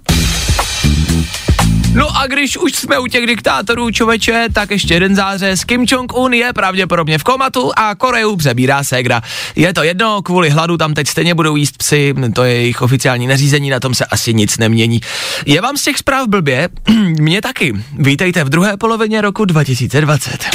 No 1.95 2.17
a 2.17 2.27
když 2.27 2.57
už 2.57 2.73
jsme 2.73 2.99
u 2.99 3.07
těch 3.07 3.27
diktátorů, 3.27 3.91
čověče, 3.91 4.47
tak 4.53 4.71
ještě 4.71 4.95
jeden 4.95 5.17
zářez. 5.17 5.65
Kim 5.65 5.85
Jong-un 5.85 6.33
je 6.33 6.53
pravděpodobně 6.53 7.19
v 7.19 7.25
komatu 7.25 7.73
a 7.77 7.95
Koreu 7.95 8.37
přebírá 8.37 8.85
ségra. 8.85 9.23
Je 9.57 9.75
to 9.75 9.83
jedno, 9.83 10.23
kvůli 10.23 10.51
hladu 10.51 10.77
tam 10.77 10.95
teď 10.95 11.09
stejně 11.09 11.35
budou 11.35 11.57
jíst 11.57 11.77
psy, 11.77 12.15
to 12.35 12.45
je 12.45 12.55
jejich 12.55 12.83
oficiální 12.83 13.27
nařízení, 13.27 13.71
na 13.71 13.81
tom 13.81 13.95
se 13.95 14.05
asi 14.05 14.35
nic 14.35 14.59
nemění. 14.59 15.01
Je 15.47 15.61
vám 15.61 15.77
z 15.77 15.83
těch 15.83 15.99
zpráv 15.99 16.29
blbě? 16.29 16.69
Mně 17.21 17.43
taky. 17.43 17.73
Vítejte 17.99 18.45
v 18.45 18.49
druhé 18.49 18.77
polovině 18.77 19.21
roku 19.21 19.45
2020. 19.45 20.47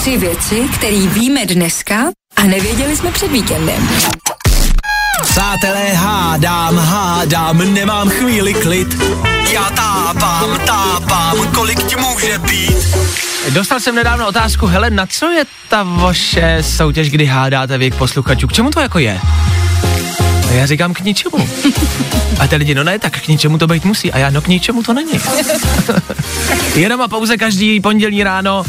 Tři 0.00 0.16
věci, 0.16 0.68
které 0.74 1.06
víme 1.06 1.46
dneska 1.46 2.04
a 2.36 2.42
nevěděli 2.44 2.96
jsme 2.96 3.10
před 3.10 3.32
víkendem. 3.32 3.88
Přátelé, 5.20 5.92
hádám, 5.92 6.78
hádám, 6.78 7.74
nemám 7.74 8.10
chvíli 8.10 8.54
klid. 8.54 9.02
Já 9.52 9.70
tápám, 9.70 10.58
tápám, 10.66 11.36
kolik 11.54 11.82
ti 11.82 11.96
může 11.96 12.38
být. 12.38 12.96
Dostal 13.50 13.80
jsem 13.80 13.94
nedávno 13.94 14.28
otázku, 14.28 14.66
hele, 14.66 14.90
na 14.90 15.06
co 15.06 15.26
je 15.26 15.44
ta 15.68 15.82
vaše 15.82 16.58
soutěž, 16.60 17.10
kdy 17.10 17.26
hádáte 17.26 17.78
věk 17.78 17.94
posluchačů? 17.94 18.46
K 18.46 18.52
čemu 18.52 18.70
to 18.70 18.80
jako 18.80 18.98
je? 18.98 19.20
A 20.50 20.52
já 20.52 20.66
říkám 20.66 20.94
k 20.94 21.00
ničemu. 21.00 21.48
A 22.38 22.46
ty 22.46 22.56
lidi, 22.56 22.74
no 22.74 22.84
ne, 22.84 22.98
tak 22.98 23.20
k 23.20 23.28
ničemu 23.28 23.58
to 23.58 23.66
být 23.66 23.84
musí. 23.84 24.12
A 24.12 24.18
já, 24.18 24.30
no 24.30 24.40
k 24.40 24.46
ničemu 24.48 24.82
to 24.82 24.92
není. 24.92 25.12
Jenom 26.74 27.00
a 27.00 27.08
pouze 27.08 27.36
každý 27.36 27.80
pondělí 27.80 28.22
ráno 28.22 28.62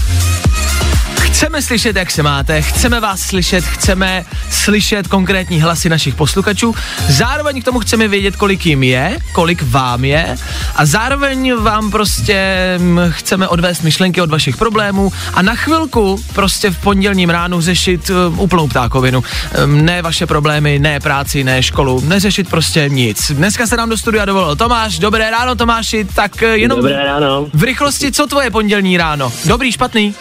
Chceme 1.33 1.61
slyšet, 1.61 1.95
jak 1.95 2.11
se 2.11 2.23
máte, 2.23 2.61
chceme 2.61 2.99
vás 2.99 3.19
slyšet, 3.19 3.63
chceme 3.63 4.25
slyšet 4.49 5.07
konkrétní 5.07 5.61
hlasy 5.61 5.89
našich 5.89 6.15
posluchačů, 6.15 6.75
zároveň 7.09 7.61
k 7.61 7.65
tomu 7.65 7.79
chceme 7.79 8.07
vědět, 8.07 8.35
kolik 8.35 8.65
jim 8.65 8.83
je, 8.83 9.17
kolik 9.31 9.61
vám 9.61 10.05
je 10.05 10.35
a 10.75 10.85
zároveň 10.85 11.53
vám 11.53 11.91
prostě 11.91 12.37
mm, 12.77 12.99
chceme 13.09 13.47
odvést 13.47 13.81
myšlenky 13.81 14.21
od 14.21 14.29
vašich 14.29 14.57
problémů 14.57 15.13
a 15.33 15.41
na 15.41 15.55
chvilku 15.55 16.23
prostě 16.33 16.71
v 16.71 16.77
pondělním 16.77 17.29
ránu 17.29 17.61
řešit 17.61 18.09
um, 18.09 18.39
úplnou 18.39 18.67
ptákovinu. 18.67 19.23
Um, 19.63 19.85
ne 19.85 20.01
vaše 20.01 20.25
problémy, 20.25 20.79
ne 20.79 20.99
práci, 20.99 21.43
ne 21.43 21.63
školu, 21.63 22.01
neřešit 22.01 22.49
prostě 22.49 22.85
nic. 22.89 23.31
Dneska 23.31 23.67
se 23.67 23.77
nám 23.77 23.89
do 23.89 23.97
studia 23.97 24.25
dovolil 24.25 24.55
Tomáš, 24.55 24.99
dobré 24.99 25.31
ráno 25.31 25.55
Tomáši, 25.55 26.07
tak 26.15 26.31
uh, 26.43 26.49
jenom 26.49 26.77
Dobré 26.77 27.03
ráno. 27.05 27.47
v 27.53 27.63
rychlosti, 27.63 28.11
co 28.11 28.27
tvoje 28.27 28.51
pondělní 28.51 28.97
ráno? 28.97 29.31
Dobrý, 29.45 29.71
špatný? 29.71 30.15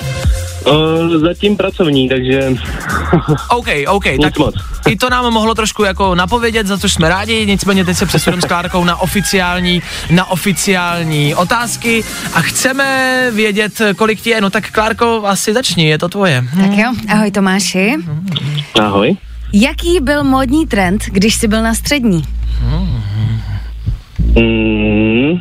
Uh, 0.66 1.01
zatím 1.09 1.56
pracovní, 1.56 2.09
takže 2.09 2.52
OK, 3.50 3.66
OK, 3.88 4.04
Nic 4.04 4.23
tak 4.23 4.38
moc. 4.38 4.54
i 4.88 4.97
to 4.97 5.11
nám 5.11 5.32
mohlo 5.32 5.54
trošku 5.54 5.85
jako 5.85 6.14
napovědět, 6.14 6.66
za 6.66 6.78
což 6.78 6.92
jsme 6.92 7.09
rádi, 7.09 7.47
nicméně 7.47 7.85
teď 7.85 7.97
se 7.97 8.06
přesuneme 8.06 8.42
s 8.42 8.44
Klárkou 8.44 8.85
na 8.85 8.97
oficiální, 8.97 9.82
na 10.11 10.30
oficiální 10.30 11.35
otázky 11.35 12.04
a 12.35 12.40
chceme 12.40 13.26
vědět, 13.35 13.82
kolik 13.97 14.21
ti 14.21 14.30
je, 14.30 14.40
no 14.40 14.50
tak 14.50 14.71
Klárko, 14.71 15.23
asi 15.26 15.54
začni, 15.54 15.88
je 15.88 15.99
to 15.99 16.09
tvoje. 16.09 16.40
Hm. 16.40 16.61
Tak 16.61 16.78
jo, 16.78 16.92
ahoj 17.09 17.30
Tomáši. 17.30 17.94
ahoj. 18.80 19.16
Jaký 19.52 20.00
byl 20.00 20.25
módní 20.25 20.66
trend, 20.66 21.02
když 21.06 21.35
jsi 21.35 21.49
byl 21.49 21.62
na 21.62 21.75
střední? 21.75 22.23
Mm, 24.37 25.38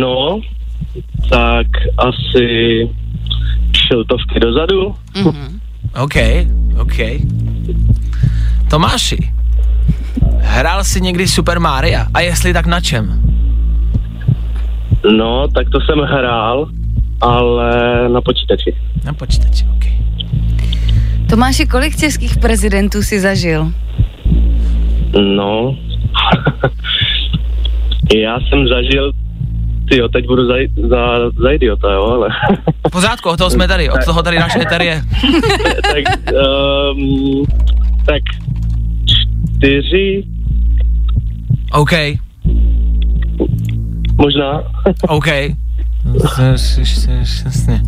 no, 0.00 0.40
tak 1.30 1.66
asi 1.98 2.88
šiltovky 3.92 4.40
dozadu. 4.40 4.94
OK, 6.02 6.14
OK. 6.80 6.98
Tomáši, 8.70 9.32
hrál 10.38 10.84
jsi 10.84 11.00
někdy 11.00 11.28
Super 11.28 11.60
Mario? 11.60 12.00
A 12.14 12.20
jestli 12.20 12.52
tak 12.52 12.66
na 12.66 12.80
čem? 12.80 13.22
No, 15.16 15.48
tak 15.48 15.70
to 15.70 15.80
jsem 15.80 15.98
hrál, 15.98 16.68
ale 17.20 17.72
na 18.08 18.20
počítači. 18.20 18.74
Na 19.04 19.12
počítači, 19.12 19.64
OK. 19.76 19.84
Tomáši, 21.30 21.66
kolik 21.66 21.96
českých 21.96 22.38
prezidentů 22.38 23.02
si 23.02 23.20
zažil? 23.20 23.72
No, 25.36 25.76
já 28.16 28.40
jsem 28.40 28.68
zažil, 28.68 29.12
ty 29.92 29.98
jo, 29.98 30.08
teď 30.08 30.26
budu 30.26 30.46
za, 30.46 30.54
za, 30.88 31.30
za 31.42 31.50
idiota, 31.50 31.92
jo, 31.92 32.04
ale 32.04 32.28
pořádku, 32.92 33.28
od 33.28 33.36
toho 33.36 33.50
jsme 33.50 33.68
tady, 33.68 33.90
od 33.90 34.04
toho 34.04 34.22
tady 34.22 34.38
náš 34.38 34.56
eter 34.56 34.82
je. 34.82 35.02
tak, 35.82 36.32
um, 36.32 37.44
tak 38.06 38.22
čtyři, 39.06 40.24
OK, 41.72 41.92
možná. 44.16 44.62
OK. 45.08 45.26
Jasně. 47.44 47.82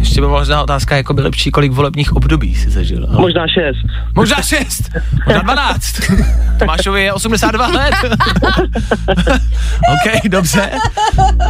Ještě 0.00 0.20
by 0.20 0.26
možná 0.26 0.62
otázka, 0.62 0.96
jako 0.96 1.14
by 1.14 1.22
lepší, 1.22 1.50
kolik 1.50 1.72
volebních 1.72 2.12
období 2.16 2.54
si 2.54 2.70
zažil. 2.70 3.06
Ale... 3.08 3.20
Možná 3.20 3.46
šest. 3.48 3.86
Možná 4.14 4.42
6, 4.42 4.90
možná 5.26 5.42
12. 5.42 5.84
Tomášovi 6.58 7.02
je 7.02 7.12
82 7.12 7.66
let. 7.66 7.94
OK, 9.92 10.28
dobře. 10.28 10.70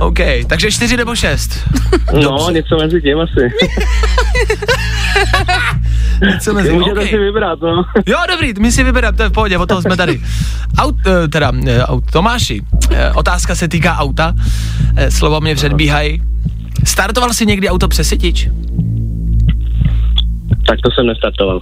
OK, 0.00 0.18
takže 0.46 0.70
4 0.70 0.96
nebo 0.96 1.16
6. 1.16 1.68
No, 2.22 2.50
něco 2.50 2.76
mezi 2.76 3.02
tím 3.02 3.18
asi. 3.20 3.40
Co 6.40 6.54
mezi, 6.54 6.72
Můžete 6.72 6.92
okay. 6.92 7.08
si 7.08 7.18
vybrat, 7.18 7.60
no. 7.60 7.84
Jo, 8.06 8.18
dobrý, 8.30 8.52
my 8.58 8.72
si 8.72 8.84
vybereme, 8.84 9.16
to 9.16 9.22
je 9.22 9.28
v 9.28 9.32
pohodě, 9.32 9.58
o 9.58 9.66
toho 9.66 9.82
jsme 9.82 9.96
tady. 9.96 10.20
Aut, 10.78 10.96
eh, 11.06 11.28
teda, 11.28 11.52
eh, 11.66 11.82
aut, 11.82 12.04
Tomáši, 12.12 12.62
eh, 12.90 13.12
otázka 13.12 13.54
se 13.54 13.68
týká 13.68 13.96
auta, 13.96 14.34
slova 15.08 15.40
mě 15.40 15.54
předbíhají. 15.54 16.22
Startoval 16.84 17.32
jsi 17.32 17.46
někdy 17.46 17.68
auto 17.68 17.88
přesytič? 17.88 18.48
Tak 20.66 20.78
to 20.84 20.90
jsem 20.90 21.06
nestartoval. 21.06 21.60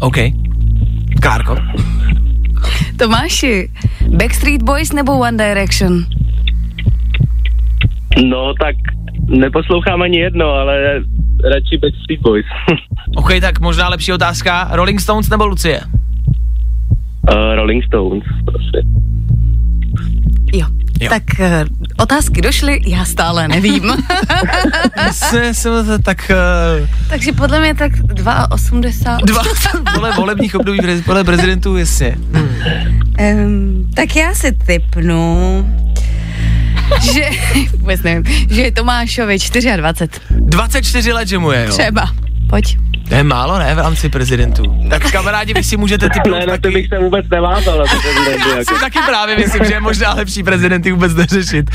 OK. 0.00 0.16
Klárko? 1.22 1.56
Tomáši, 2.98 3.68
Backstreet 4.16 4.62
Boys 4.62 4.92
nebo 4.92 5.18
One 5.18 5.36
Direction? 5.48 6.04
No, 8.24 8.54
tak 8.60 8.76
neposlouchám 9.28 10.02
ani 10.02 10.18
jedno, 10.18 10.46
ale 10.46 11.02
radši 11.52 11.78
Backstreet 11.82 12.20
Boys. 12.22 12.46
OK, 13.16 13.30
tak 13.40 13.60
možná 13.60 13.88
lepší 13.88 14.12
otázka. 14.12 14.68
Rolling 14.72 15.00
Stones 15.00 15.28
nebo 15.30 15.46
Lucie? 15.46 15.80
uh, 17.32 17.54
Rolling 17.54 17.84
Stones, 17.84 18.24
prostě. 18.44 18.82
Jo. 20.52 20.66
Jo. 21.00 21.08
Tak 21.08 21.22
uh, 21.38 21.46
otázky 21.98 22.42
došly, 22.42 22.80
já 22.86 23.04
stále 23.04 23.48
nevím. 23.48 23.82
Se, 25.12 25.54
se, 25.54 25.68
tak 26.04 26.30
uh, 26.80 26.88
Takže 27.08 27.32
podle 27.32 27.60
mě 27.60 27.74
tak 27.74 27.92
2,80. 27.92 29.24
dva 29.24 29.42
vole, 29.94 30.12
volebních 30.16 30.54
období 30.54 30.78
podle 31.04 31.24
prezidentů, 31.24 31.76
jasně. 31.76 32.16
Hmm. 32.32 32.48
Um, 33.20 33.90
tak 33.94 34.16
já 34.16 34.34
si 34.34 34.52
typnu, 34.52 35.66
že, 37.12 37.28
vůbec 37.78 38.02
nevím, 38.02 38.24
že 38.50 38.62
je 38.62 38.72
Tomášovi 38.72 39.36
24. 39.76 40.20
24 40.40 41.12
let, 41.12 41.28
že 41.28 41.38
mu 41.38 41.50
je, 41.52 41.64
jo. 41.64 41.72
Třeba. 41.72 42.10
Pojď. 42.48 42.78
To 43.08 43.14
je 43.14 43.22
málo, 43.24 43.58
ne, 43.58 43.74
v 43.74 43.78
rámci 43.78 44.08
prezidentů. 44.08 44.62
Tak 44.90 45.12
kamarádi, 45.12 45.54
vy 45.54 45.64
si 45.64 45.76
můžete 45.76 46.08
typnout 46.10 46.40
Ne, 46.40 46.46
na 46.46 46.56
to 46.56 46.62
taky. 46.62 46.74
bych 46.74 46.88
se 46.88 46.98
vůbec 46.98 47.26
nevázal, 47.30 47.84
to 47.86 48.08
Já 48.30 48.56
jako. 48.58 48.74
si 48.74 48.80
taky 48.80 48.98
právě 49.06 49.36
myslím, 49.38 49.64
že 49.64 49.72
je 49.72 49.80
možná 49.80 50.14
lepší 50.14 50.42
prezidenty 50.42 50.92
vůbec 50.92 51.14
neřešit. 51.14 51.70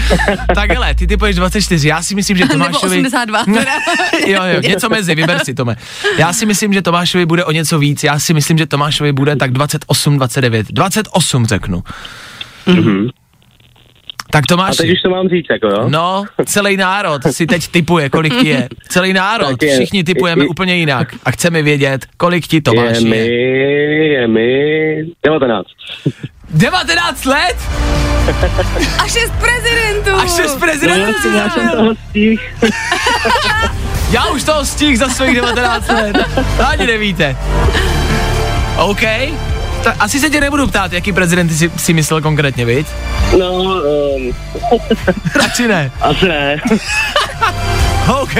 Tak 0.55 0.71
hele, 0.71 0.95
ty 0.95 1.07
typuješ 1.07 1.35
24, 1.35 1.87
já 1.87 2.01
si 2.03 2.15
myslím, 2.15 2.37
že 2.37 2.43
Nebo 2.45 2.53
Tomášovi... 2.53 2.85
82. 2.97 3.43
teda. 3.45 3.71
jo, 4.27 4.43
jo, 4.53 4.61
něco 4.61 4.89
mezi, 4.89 5.15
vyber 5.15 5.39
si 5.45 5.53
Tome. 5.53 5.75
Já 6.17 6.33
si 6.33 6.45
myslím, 6.45 6.73
že 6.73 6.81
Tomášovi 6.81 7.25
bude 7.25 7.45
o 7.45 7.51
něco 7.51 7.79
víc, 7.79 8.03
já 8.03 8.19
si 8.19 8.33
myslím, 8.33 8.57
že 8.57 8.65
Tomášovi 8.65 9.11
bude 9.11 9.35
tak 9.35 9.51
28, 9.51 10.17
29, 10.17 10.67
28 10.71 11.45
řeknu. 11.45 11.83
Mhm. 12.65 13.07
Tak 14.33 14.43
A 14.43 14.47
Tomáši, 14.47 14.77
teď 14.77 14.91
už 14.91 15.01
to 15.01 15.09
mám 15.09 15.29
říct, 15.29 15.45
jako 15.49 15.67
jo? 15.67 15.89
no, 15.89 16.23
celý 16.45 16.77
národ 16.77 17.21
si 17.31 17.45
teď 17.47 17.67
typuje, 17.67 18.09
kolik 18.09 18.39
ti 18.41 18.47
je. 18.47 18.69
Celý 18.89 19.13
národ, 19.13 19.63
je. 19.63 19.75
všichni 19.75 20.03
typujeme 20.03 20.43
i- 20.45 20.47
úplně 20.47 20.75
jinak 20.75 21.07
a 21.25 21.31
chceme 21.31 21.61
vědět, 21.61 22.05
kolik 22.17 22.47
ti 22.47 22.61
Tomáši 22.61 23.03
je 23.03 23.09
mi, 23.09 23.17
je. 23.17 24.07
je 24.21 24.27
mi 24.27 25.05
19. 25.25 25.67
19 26.49 27.25
let 27.25 27.55
A 28.99 29.07
šest 29.07 29.33
prezidentů. 29.41 30.19
a 30.19 30.27
6 30.27 30.53
No, 30.53 30.59
prezidentů 30.59 31.01
já, 31.11 31.13
si 31.13 31.21
jsem- 31.21 31.35
já 31.35 31.49
jsem 31.49 31.69
toho 31.69 31.95
stih. 32.09 32.53
Já 34.11 34.25
už 34.25 34.43
toho 34.43 34.65
stih 34.65 34.97
za 34.99 35.09
svých 35.09 35.35
19 35.35 35.87
let. 35.89 36.15
Ani 36.67 36.87
nevíte. 36.87 37.35
OK. 38.77 39.01
Tak 39.83 39.95
asi 39.99 40.19
se 40.19 40.29
tě 40.29 40.41
nebudu 40.41 40.67
ptát, 40.67 40.93
jaký 40.93 41.11
prezidenty 41.13 41.53
si, 41.53 41.71
si 41.77 41.93
myslel 41.93 42.21
konkrétně, 42.21 42.65
viď? 42.65 42.87
No, 43.39 43.53
um, 43.53 44.31
Radši 45.35 45.67
ne. 45.67 45.91
asi 46.01 46.27
ne. 46.27 46.61
OK. 48.21 48.35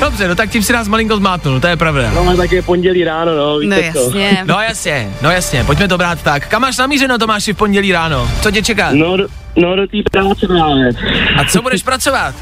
Dobře, 0.00 0.28
no 0.28 0.34
tak 0.34 0.50
tím 0.50 0.62
si 0.62 0.72
nás 0.72 0.88
malinko 0.88 1.16
zmátnul, 1.16 1.60
to 1.60 1.66
je 1.66 1.76
pravda. 1.76 2.10
No, 2.14 2.20
ale 2.20 2.36
tak 2.36 2.52
je 2.52 2.62
pondělí 2.62 3.04
ráno, 3.04 3.36
no, 3.36 3.58
víte 3.58 3.76
No 3.94 4.00
jasně. 4.00 4.42
No 4.46 4.60
jasně, 4.60 5.08
no 5.22 5.30
jasně, 5.30 5.64
pojďme 5.64 5.88
to 5.88 5.98
brát 5.98 6.22
tak. 6.22 6.48
Kam 6.48 6.62
máš 6.62 6.76
namířeno, 6.78 7.18
Tomáši, 7.18 7.52
v 7.52 7.56
pondělí 7.56 7.92
ráno? 7.92 8.30
Co 8.42 8.50
tě 8.50 8.62
čeká? 8.62 8.88
No, 8.92 9.16
do- 9.16 9.26
no 9.56 9.76
do 9.76 9.86
té 9.86 9.96
práce 10.12 10.46
právě. 10.46 10.88
A 11.36 11.44
co 11.44 11.62
budeš 11.62 11.82
pracovat? 11.82 12.34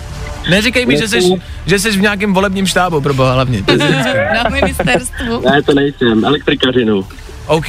Neříkej 0.50 0.86
mi, 0.86 0.96
že 0.98 1.08
jsi, 1.08 1.16
Nechci. 1.16 1.42
že 1.66 1.78
jsi 1.78 1.90
v 1.90 2.00
nějakém 2.00 2.34
volebním 2.34 2.66
štábu, 2.66 3.00
pro 3.00 3.14
boha 3.14 3.32
hlavně. 3.32 3.62
Na 4.34 4.50
ministerstvu. 4.50 5.40
Ne, 5.50 5.62
to 5.62 5.74
nejsem, 5.74 6.24
elektrikařinu. 6.24 7.06
OK. 7.46 7.68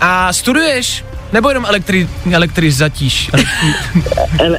A 0.00 0.32
studuješ? 0.32 1.04
Nebo 1.32 1.48
jenom 1.48 1.64
elektri, 1.64 2.08
elektrizatíš? 2.32 3.30
Ele-. 4.38 4.58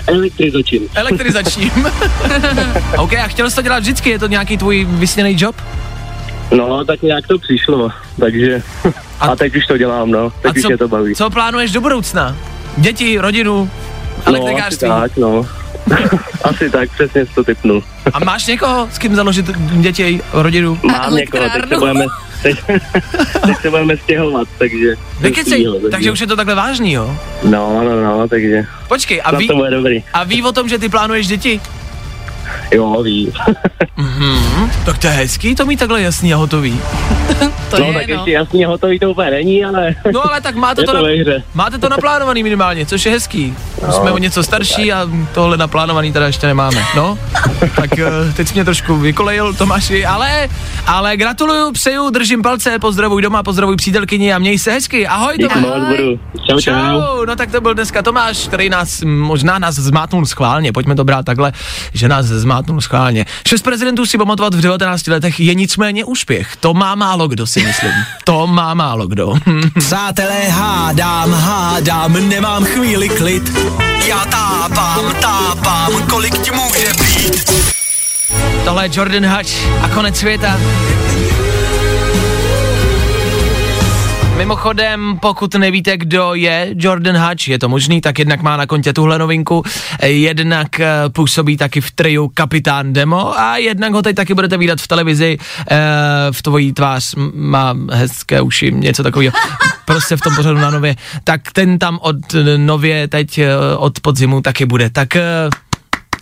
Elektrizačním. 0.96 1.72
OK, 2.98 3.14
a 3.14 3.28
chtěl 3.28 3.50
jsi 3.50 3.56
to 3.56 3.62
dělat 3.62 3.80
vždycky? 3.80 4.10
Je 4.10 4.20
to 4.20 4.28
nějaký 4.28 4.58
tvůj 4.58 4.86
vysněný 4.90 5.36
job? 5.40 5.56
No, 6.52 6.86
tak 6.86 7.02
nějak 7.02 7.28
to 7.28 7.38
přišlo, 7.40 7.92
takže... 8.20 8.62
A- 9.20 9.26
A, 9.28 9.36
teď 9.36 9.56
už 9.56 9.66
to 9.66 9.78
dělám, 9.78 10.12
no. 10.12 10.30
Teď 10.42 10.58
už 10.58 10.64
je 10.70 10.78
to 10.78 10.88
baví. 10.88 11.16
co 11.16 11.30
plánuješ 11.30 11.72
do 11.72 11.82
budoucna? 11.82 12.36
Děti, 12.78 13.18
rodinu, 13.20 13.56
no, 13.66 13.72
asi 14.26 14.30
elektrikářství? 14.30 14.88
tak, 14.90 15.18
no. 15.18 15.46
asi 16.44 16.70
tak, 16.70 16.90
přesně 16.94 17.26
to 17.26 17.44
typnul. 17.44 17.84
A 18.14 18.20
máš 18.20 18.46
někoho, 18.48 18.90
s 18.92 18.98
kým 18.98 19.16
založit 19.16 19.46
děti, 19.58 20.22
rodinu? 20.34 20.80
Mám 20.84 21.16
někoho, 21.16 21.44
teď 21.50 21.70
se 21.70 21.76
budeme, 21.78 22.06
teď, 22.42 22.58
teď 23.46 23.58
se 23.62 23.70
budeme 23.70 23.98
stěhovat, 23.98 24.48
takže... 24.58 24.96
Nekecej, 25.22 25.64
takže- 25.66 25.90
takže 25.92 26.12
už 26.12 26.20
je 26.22 26.28
to 26.28 26.36
takhle 26.36 26.56
vážný, 26.56 26.94
jo? 26.94 27.18
No, 27.44 27.84
no, 27.84 28.04
no, 28.04 28.28
takže 28.28 28.66
Počkej, 28.88 29.22
a 29.22 29.30
a 29.30 29.38
ví, 29.38 29.48
to 29.48 29.56
bude 29.56 29.70
dobrý. 29.72 30.04
a 30.14 30.24
ví 30.24 30.44
o 30.44 30.52
tom, 30.52 30.70
že 30.70 30.78
ty 30.78 30.90
plánuješ 30.90 31.28
děti? 31.28 31.62
Jo, 32.72 33.04
ví. 33.04 33.34
Mhm, 33.98 34.72
tak 34.86 34.98
to 34.98 35.08
je 35.08 35.14
hezký 35.14 35.56
to 35.56 35.66
mít 35.66 35.80
takhle 35.80 36.02
jasný 36.02 36.34
a 36.34 36.38
hotový. 36.38 36.80
To 37.70 37.80
no, 37.80 37.86
je, 37.86 37.94
tak 37.94 38.08
no. 38.08 38.14
ještě 38.14 38.32
jasně 38.32 38.68
hotový 38.68 39.00
to 39.00 39.12
úplně 39.12 39.32
není, 39.32 39.66
ale 39.66 39.96
No 40.14 40.30
ale 40.30 40.42
tak 40.42 40.56
máte 40.56 40.84
to, 40.84 40.92
to 40.92 41.04
na, 41.04 41.10
máte 41.54 41.78
to 41.78 41.90
naplánovaný 41.90 42.44
minimálně, 42.44 42.86
což 42.86 43.06
je 43.06 43.12
hezký. 43.12 43.54
No, 43.88 43.94
Jsme 43.94 44.12
o 44.12 44.18
něco 44.18 44.44
starší 44.44 44.94
a 44.94 45.10
tohle 45.34 45.58
naplánovaný 45.58 46.14
teda 46.14 46.28
ještě 46.28 46.48
nemáme. 46.48 46.84
No, 46.96 47.20
tak 47.76 48.00
eh, 48.00 48.34
teď 48.36 48.54
mě 48.54 48.66
trošku 48.66 48.98
vykolejil 48.98 49.54
Tomáši, 49.54 50.06
ale, 50.06 50.50
ale 50.86 51.18
gratuluju, 51.18 51.72
přeju, 51.72 52.10
držím 52.10 52.42
palce, 52.42 52.80
pozdravuj 52.80 53.22
doma, 53.22 53.44
pozdravuj 53.44 53.76
přítelkyni 53.76 54.34
a 54.34 54.40
měj 54.40 54.60
se 54.60 54.72
hezky. 54.72 55.08
Ahoj 55.08 55.38
Díky 55.38 55.54
Tomáš. 55.54 55.98
Čau, 56.50 56.60
čau. 56.60 56.72
Čau, 56.72 57.26
no 57.26 57.36
tak 57.36 57.52
to 57.52 57.62
byl 57.62 57.74
dneska 57.74 58.02
Tomáš, 58.02 58.48
který 58.48 58.70
nás, 58.70 59.02
možná 59.06 59.60
nás 59.60 59.76
zmátnul 59.76 60.26
schválně, 60.26 60.72
pojďme 60.72 60.96
to 60.96 61.04
brát 61.04 61.26
takhle, 61.26 61.54
že 61.94 62.08
nás 62.08 62.26
zmátnul 62.26 62.57
schválně. 62.80 63.26
Šest 63.48 63.62
prezidentů 63.62 64.06
si 64.06 64.18
pamatovat 64.18 64.54
v 64.54 64.62
19 64.62 65.08
letech 65.08 65.40
je 65.40 65.54
nicméně 65.54 66.06
úspěch. 66.06 66.56
To 66.56 66.74
má 66.74 66.96
málo 66.96 67.28
kdo 67.28 67.48
si 67.48 67.64
myslím. 67.64 67.92
To 68.24 68.48
má 68.48 68.74
málo 68.74 69.08
kdo. 69.08 69.34
Přátelé, 69.80 70.50
hádám, 70.50 71.32
hádám, 71.32 72.30
nemám 72.30 72.66
chvíli 72.66 73.10
klid. 73.10 73.58
Já 74.08 74.26
tápám, 74.26 75.16
tápám, 75.22 76.08
kolik 76.10 76.38
ti 76.38 76.52
může 76.52 76.92
být. 77.00 77.52
Tohle 78.66 78.86
je 78.86 78.90
Jordan 78.94 79.26
Hutch 79.26 79.52
a 79.82 79.90
konec 79.90 80.18
světa. 80.18 80.60
Mimochodem, 84.38 85.18
pokud 85.22 85.56
nevíte, 85.56 85.98
kdo 85.98 86.34
je 86.34 86.74
Jordan 86.76 87.18
Hutch, 87.18 87.48
je 87.48 87.60
to 87.60 87.70
možný, 87.70 88.02
tak 88.02 88.20
jednak 88.20 88.42
má 88.42 88.58
na 88.58 88.66
kontě 88.66 88.94
tuhle 88.94 89.20
novinku, 89.20 89.64
jednak 90.04 90.80
eh, 90.80 90.88
působí 91.10 91.58
taky 91.58 91.82
v 91.82 91.92
triu 91.92 92.32
Kapitán 92.34 92.94
Demo 92.94 93.40
a 93.40 93.58
jednak 93.58 93.94
ho 93.94 94.02
teď 94.02 94.16
taky 94.16 94.34
budete 94.34 94.58
vidět 94.58 94.82
v 94.82 94.88
televizi, 94.88 95.38
eh, 95.72 95.78
v 96.32 96.42
tvojí 96.42 96.74
tvář. 96.74 97.16
Má 97.34 97.76
hezké 97.92 98.42
uši, 98.42 98.72
něco 98.72 99.04
takového, 99.04 99.34
prostě 99.86 100.18
v 100.18 100.22
tom 100.22 100.36
pořadu 100.36 100.60
na 100.60 100.72
nově, 100.72 100.96
tak 101.24 101.42
ten 101.52 101.80
tam 101.80 102.00
od 102.02 102.34
eh, 102.34 102.58
nově 102.58 103.08
teď 103.08 103.40
od 103.78 104.00
podzimu 104.00 104.42
taky 104.42 104.66
bude, 104.66 104.90
tak 104.90 105.10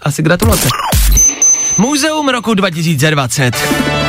asi 0.01 0.23
gratulace. 0.23 0.69
Muzeum 1.77 2.29
roku 2.29 2.53
2020. 2.53 4.04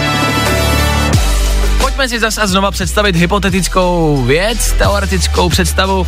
Pojďme 1.97 2.09
si 2.09 2.21
zase 2.21 2.47
znova 2.47 2.71
představit 2.71 3.17
hypotetickou 3.17 4.23
věc, 4.27 4.73
teoretickou 4.73 5.49
představu 5.49 6.07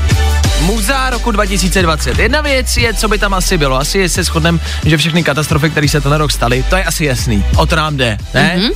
Muzea 0.61 1.11
roku 1.11 1.31
2020. 1.31 2.19
Jedna 2.19 2.41
věc 2.41 2.77
je, 2.77 2.95
co 2.95 3.09
by 3.09 3.19
tam 3.19 3.35
asi 3.35 3.59
bylo. 3.59 3.77
Asi 3.81 4.09
se 4.09 4.25
shodneme, 4.25 4.59
že 4.87 4.97
všechny 4.97 5.23
katastrofy, 5.25 5.71
které 5.71 5.89
se 5.89 6.01
ten 6.01 6.13
rok 6.13 6.33
staly, 6.33 6.65
to 6.71 6.77
je 6.77 6.85
asi 6.85 7.05
jasný. 7.05 7.45
O 7.57 7.67
to 7.67 7.77
nám 7.77 7.97
jde, 7.97 8.19
ne? 8.35 8.57
Mm-hmm. 8.59 8.73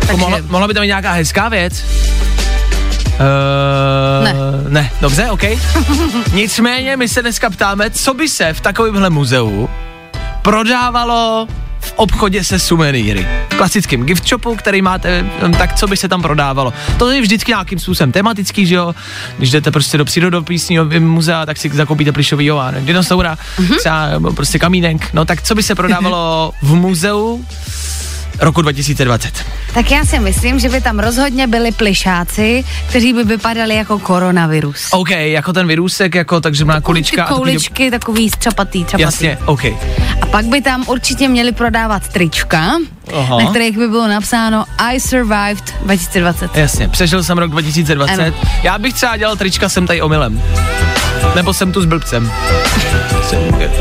Takže- 0.00 0.16
Mohla, 0.16 0.38
mohla 0.48 0.68
by 0.68 0.74
tam 0.74 0.80
být 0.80 0.86
nějaká 0.86 1.12
hezká 1.12 1.48
věc? 1.48 1.84
Uh, 3.04 4.24
Ne. 4.24 4.34
Ne, 4.68 4.90
dobře, 5.00 5.30
OK. 5.30 5.42
Nicméně 6.32 6.96
my 6.96 7.08
se 7.08 7.22
dneska 7.22 7.50
ptáme, 7.50 7.90
co 7.90 8.14
by 8.14 8.28
se 8.28 8.52
v 8.52 8.60
takovémhle 8.60 9.10
muzeu 9.10 9.68
prodávalo 10.42 11.46
v 11.86 11.92
obchodě 11.96 12.44
se 12.44 12.58
suvenýry. 12.58 13.26
V 13.48 13.56
klasickém 13.56 14.04
gift 14.04 14.28
shopu, 14.28 14.56
který 14.56 14.82
máte, 14.82 15.22
hm, 15.22 15.52
tak 15.52 15.74
co 15.74 15.86
by 15.86 15.96
se 15.96 16.08
tam 16.08 16.22
prodávalo. 16.22 16.72
To 16.98 17.10
je 17.10 17.20
vždycky 17.20 17.50
nějakým 17.50 17.78
způsobem 17.78 18.12
tematický, 18.12 18.66
že 18.66 18.74
jo? 18.74 18.94
Když 19.38 19.50
jdete 19.50 19.70
prostě 19.70 19.98
do 19.98 20.04
přírodopisního 20.04 20.86
muzea, 20.98 21.46
tak 21.46 21.56
si 21.56 21.68
zakoupíte 21.68 22.12
plišový 22.12 22.46
jo, 22.46 22.62
dinosaura, 22.80 23.38
mm-hmm. 23.58 23.78
třeba 23.78 24.20
prostě 24.34 24.58
kamínek. 24.58 25.12
No 25.12 25.24
tak 25.24 25.42
co 25.42 25.54
by 25.54 25.62
se 25.62 25.74
prodávalo 25.74 26.52
v 26.62 26.74
muzeu 26.74 27.44
roku 28.40 28.62
2020? 28.62 29.44
Tak 29.74 29.90
já 29.90 30.04
si 30.04 30.18
myslím, 30.18 30.58
že 30.58 30.68
by 30.68 30.80
tam 30.80 30.98
rozhodně 30.98 31.46
byli 31.46 31.72
plišáci, 31.72 32.64
kteří 32.88 33.12
by 33.12 33.24
vypadali 33.24 33.76
jako 33.76 33.98
koronavirus. 33.98 34.88
OK, 34.90 35.10
jako 35.10 35.52
ten 35.52 35.66
virusek, 35.66 36.14
jako 36.14 36.40
takže 36.40 36.64
má 36.64 36.80
kulička. 36.80 37.24
Ty 37.26 37.34
kouličky, 37.34 37.90
takový 37.90 38.30
střapatý, 38.30 38.84
třapatý. 38.84 39.02
Jasně, 39.02 39.38
OK. 39.44 39.64
A 40.22 40.26
pak 40.30 40.44
by 40.44 40.60
tam 40.60 40.84
určitě 40.86 41.28
měli 41.28 41.52
prodávat 41.52 42.08
trička, 42.08 42.72
Aha. 43.14 43.38
na 43.38 43.50
kterých 43.50 43.78
by 43.78 43.88
bylo 43.88 44.08
napsáno 44.08 44.64
I 44.78 45.00
survived 45.00 45.74
2020. 45.82 46.56
Jasně, 46.56 46.88
přežil 46.88 47.22
jsem 47.24 47.38
rok 47.38 47.50
2020. 47.50 48.22
Ano. 48.22 48.32
Já 48.62 48.78
bych 48.78 48.94
třeba 48.94 49.16
dělal 49.16 49.36
trička 49.36 49.68
sem 49.68 49.86
tady 49.86 50.02
omylem. 50.02 50.42
Nebo 51.34 51.54
jsem 51.54 51.72
tu 51.72 51.82
s 51.82 51.86
blbcem. 51.86 52.32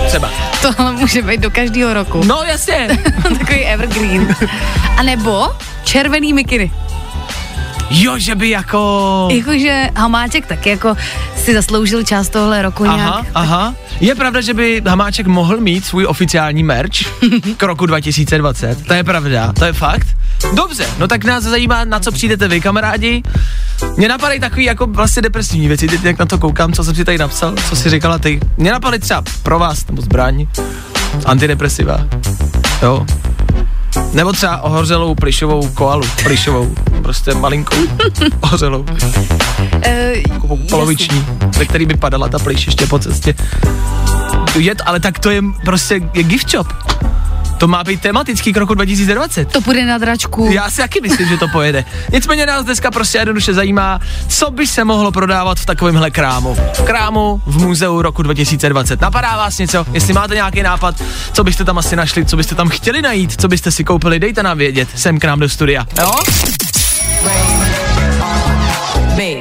Třeba. 0.08 0.30
To 0.66 0.92
může 0.92 1.22
být 1.22 1.42
do 1.42 1.52
každého 1.52 1.94
roku. 1.94 2.24
No 2.24 2.44
jasně. 2.44 2.88
Takový 3.24 3.60
evergreen. 3.60 4.36
A 4.98 5.04
nebo 5.04 5.48
červený 5.84 6.34
mikiny. 6.34 6.72
Jo, 7.90 8.18
že 8.18 8.36
by 8.36 8.50
jako... 8.50 9.28
Jakože 9.32 9.90
Hamáček 9.96 10.46
tak 10.46 10.66
jako 10.66 10.96
si 11.36 11.54
zasloužil 11.54 12.04
část 12.04 12.30
tohle 12.30 12.62
roku 12.62 12.86
aha, 12.86 12.98
nějak. 12.98 13.26
Aha, 13.36 13.76
Je 14.00 14.16
pravda, 14.16 14.42
že 14.42 14.54
by 14.54 14.82
Hamáček 14.86 15.28
mohl 15.28 15.58
mít 15.58 15.86
svůj 15.86 16.06
oficiální 16.06 16.64
merch 16.64 16.96
k 17.58 17.64
roku 17.64 17.86
2020. 17.86 18.88
To 18.88 18.94
je 18.94 19.04
pravda, 19.04 19.54
to 19.54 19.66
je 19.66 19.74
fakt. 19.74 20.08
Dobře, 20.54 20.88
no 20.98 21.08
tak 21.08 21.24
nás 21.24 21.44
zajímá, 21.44 21.86
na 21.86 22.00
co 22.00 22.12
přijdete 22.12 22.48
vy, 22.48 22.62
kamarádi. 22.62 23.24
Mě 23.98 24.08
napadají 24.08 24.40
takový 24.40 24.64
jako 24.64 24.88
vlastně 24.88 25.22
depresivní 25.22 25.68
věci, 25.68 25.88
teď 25.88 26.04
jak 26.04 26.20
na 26.20 26.26
to 26.26 26.38
koukám, 26.38 26.74
co 26.74 26.84
jsem 26.84 26.96
si 26.96 27.06
tady 27.06 27.18
napsal, 27.18 27.56
co 27.70 27.76
si 27.76 27.90
říkala 27.90 28.20
ty. 28.20 28.40
Mě 28.58 28.72
napadaly 28.72 29.00
třeba 29.00 29.24
pro 29.44 29.60
vás, 29.60 29.88
nebo 29.88 30.02
zbraň, 30.02 30.48
antidepresiva, 31.26 32.08
jo. 32.82 33.06
Nebo 34.14 34.34
třeba 34.34 34.62
ohořelou 34.62 35.16
plišovou 35.16 35.68
koalu, 35.68 36.08
plišovou, 36.24 36.76
prostě 37.02 37.34
malinkou 37.34 37.76
ohořelou. 38.40 38.86
Uh, 40.44 40.60
poloviční, 40.70 41.26
ve 41.58 41.66
který 41.66 41.86
by 41.86 41.98
padala 41.98 42.28
ta 42.28 42.40
pliš 42.40 42.66
ještě 42.66 42.88
po 42.88 43.00
cestě. 43.00 43.36
Je, 44.56 44.74
ale 44.86 45.00
tak 45.00 45.20
to 45.20 45.30
je 45.30 45.42
prostě 45.66 46.02
je 46.14 46.24
gift 46.24 46.50
shop. 46.50 46.68
To 47.58 47.68
má 47.68 47.84
být 47.84 48.02
tematický 48.02 48.54
k 48.54 48.58
roku 48.58 48.74
2020. 48.74 49.52
To 49.52 49.62
půjde 49.62 49.86
na 49.86 49.98
dračku. 49.98 50.50
Já 50.52 50.70
si 50.70 50.78
taky 50.78 51.02
myslím, 51.02 51.28
že 51.28 51.38
to 51.38 51.48
pojede. 51.48 51.86
Nicméně 52.14 52.46
nás 52.46 52.66
dneska 52.66 52.92
prostě 52.92 53.18
jednoduše 53.18 53.54
zajímá, 53.54 54.00
co 54.28 54.52
by 54.52 54.68
se 54.68 54.84
mohlo 54.84 55.12
prodávat 55.12 55.60
v 55.60 55.66
takovémhle 55.66 56.12
krámu. 56.12 56.58
V 56.74 56.82
krámu 56.82 57.42
v 57.46 57.58
muzeu 57.66 58.02
roku 58.02 58.24
2020. 58.24 59.02
Napadá 59.02 59.38
vás 59.38 59.58
něco? 59.58 59.86
Jestli 59.94 60.14
máte 60.14 60.36
nějaký 60.36 60.64
nápad, 60.64 60.96
co 61.34 61.44
byste 61.44 61.66
tam 61.66 61.78
asi 61.78 61.96
našli, 61.96 62.26
co 62.26 62.38
byste 62.38 62.56
tam 62.56 62.70
chtěli 62.70 63.02
najít, 63.02 63.42
co 63.42 63.48
byste 63.48 63.72
si 63.72 63.84
koupili, 63.84 64.20
dejte 64.20 64.44
nám 64.44 64.58
vědět 64.58 64.88
sem 64.96 65.20
k 65.20 65.26
nám 65.26 65.40
do 65.40 65.50
studia. 65.50 65.88
Jo? 66.00 66.12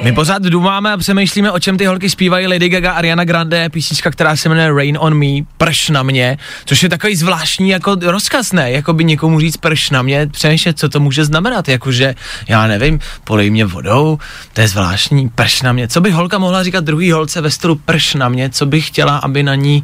My 0.05 0.11
pořád 0.11 0.41
dumáme 0.41 0.93
a 0.93 0.97
přemýšlíme, 0.97 1.51
o 1.51 1.59
čem 1.59 1.77
ty 1.77 1.85
holky 1.85 2.09
zpívají 2.09 2.47
Lady 2.47 2.69
Gaga, 2.69 2.91
Ariana 2.91 3.23
Grande, 3.23 3.69
písnička, 3.69 4.11
která 4.11 4.35
se 4.35 4.49
jmenuje 4.49 4.73
Rain 4.73 4.97
on 4.99 5.13
Me, 5.13 5.45
prš 5.57 5.89
na 5.89 6.03
mě, 6.03 6.37
což 6.65 6.83
je 6.83 6.89
takový 6.89 7.15
zvláštní 7.15 7.69
jako 7.69 7.95
rozkaz, 8.01 8.51
ne? 8.51 8.71
Jako 8.71 8.93
by 8.93 9.03
někomu 9.03 9.39
říct 9.39 9.57
prš 9.57 9.89
na 9.89 10.01
mě, 10.01 10.27
přemýšlet, 10.27 10.79
co 10.79 10.89
to 10.89 10.99
může 10.99 11.25
znamenat, 11.25 11.67
jakože, 11.67 12.15
já 12.47 12.67
nevím, 12.67 12.99
polej 13.23 13.49
mě 13.49 13.65
vodou, 13.65 14.19
to 14.53 14.61
je 14.61 14.67
zvláštní, 14.67 15.29
prš 15.29 15.61
na 15.61 15.73
mě. 15.73 15.87
Co 15.87 16.01
by 16.01 16.11
holka 16.11 16.37
mohla 16.37 16.63
říkat 16.63 16.83
druhý 16.83 17.11
holce 17.11 17.41
ve 17.41 17.51
stylu 17.51 17.75
prš 17.75 18.13
na 18.13 18.29
mě, 18.29 18.49
co 18.49 18.65
by 18.65 18.81
chtěla, 18.81 19.17
aby 19.17 19.43
na 19.43 19.55
ní 19.55 19.83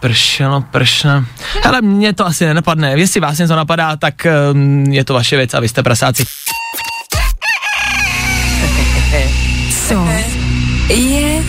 pršelo, 0.00 0.60
pršna. 0.60 1.26
Ale 1.64 1.82
mě 1.82 2.12
to 2.12 2.26
asi 2.26 2.46
nenapadne. 2.46 2.92
Jestli 2.96 3.20
vás 3.20 3.38
něco 3.38 3.56
napadá, 3.56 3.96
tak 3.96 4.26
um, 4.52 4.84
je 4.84 5.04
to 5.04 5.14
vaše 5.14 5.36
věc 5.36 5.54
a 5.54 5.60
vy 5.60 5.68
jste 5.68 5.82
prasáci. 5.82 6.24
Co 9.88 10.08
je 10.88 11.42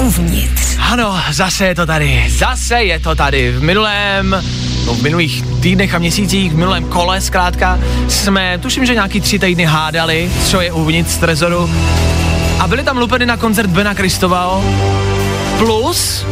uvnitř? 0.00 0.76
Ano, 0.78 1.20
zase 1.30 1.66
je 1.66 1.74
to 1.74 1.86
tady, 1.86 2.24
zase 2.28 2.82
je 2.82 3.00
to 3.00 3.14
tady. 3.14 3.52
V 3.52 3.62
minulém, 3.62 4.44
no 4.86 4.94
v 4.94 5.02
minulých 5.02 5.44
týdnech 5.60 5.94
a 5.94 5.98
měsících, 5.98 6.52
v 6.52 6.56
minulém 6.56 6.84
kole 6.84 7.20
zkrátka, 7.20 7.78
jsme, 8.08 8.58
tuším, 8.58 8.86
že 8.86 8.94
nějaký 8.94 9.20
tři 9.20 9.38
týdny 9.38 9.64
hádali, 9.64 10.30
co 10.44 10.60
je 10.60 10.72
uvnitř 10.72 11.16
trezoru. 11.16 11.70
A 12.60 12.66
byli 12.66 12.82
tam 12.82 12.98
lupeny 12.98 13.26
na 13.26 13.36
koncert 13.36 13.70
Bena 13.70 13.94
Kristoval, 13.94 14.64
plus 15.58 16.26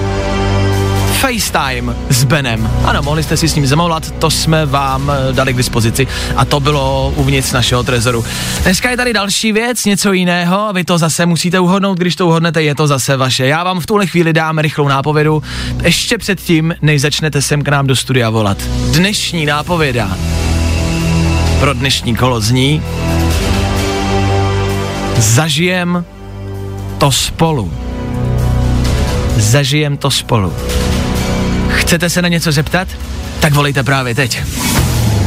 FaceTime 1.16 1.96
s 2.10 2.24
Benem. 2.24 2.70
Ano, 2.84 3.02
mohli 3.02 3.22
jste 3.22 3.36
si 3.36 3.48
s 3.48 3.54
ním 3.54 3.66
zamoulat, 3.66 4.10
to 4.10 4.30
jsme 4.30 4.66
vám 4.66 5.10
eh, 5.10 5.32
dali 5.32 5.52
k 5.52 5.56
dispozici 5.56 6.06
a 6.36 6.44
to 6.44 6.60
bylo 6.60 7.12
uvnitř 7.16 7.52
našeho 7.52 7.82
trezoru. 7.82 8.24
Dneska 8.62 8.90
je 8.90 8.96
tady 8.96 9.12
další 9.12 9.52
věc, 9.52 9.84
něco 9.84 10.12
jiného 10.12 10.72
vy 10.72 10.84
to 10.84 10.98
zase 10.98 11.26
musíte 11.26 11.60
uhodnout, 11.60 11.98
když 11.98 12.16
to 12.16 12.26
uhodnete, 12.26 12.62
je 12.62 12.74
to 12.74 12.86
zase 12.86 13.16
vaše. 13.16 13.46
Já 13.46 13.64
vám 13.64 13.80
v 13.80 13.86
tuhle 13.86 14.06
chvíli 14.06 14.32
dám 14.32 14.58
rychlou 14.58 14.88
nápovědu, 14.88 15.42
ještě 15.82 16.18
předtím, 16.18 16.74
než 16.82 17.00
začnete 17.00 17.42
sem 17.42 17.62
k 17.62 17.68
nám 17.68 17.86
do 17.86 17.96
studia 17.96 18.30
volat. 18.30 18.58
Dnešní 18.92 19.46
nápověda 19.46 20.16
pro 21.60 21.72
dnešní 21.74 22.16
kolo 22.16 22.40
zní 22.40 22.82
Zažijem 25.18 26.04
to 26.98 27.12
spolu. 27.12 27.72
Zažijem 29.36 29.96
to 29.96 30.10
spolu. 30.10 30.52
Chcete 31.86 32.10
se 32.10 32.22
na 32.22 32.28
něco 32.28 32.52
zeptat? 32.52 32.88
Tak 33.40 33.52
volejte 33.52 33.82
právě 33.82 34.14
teď. 34.14 34.42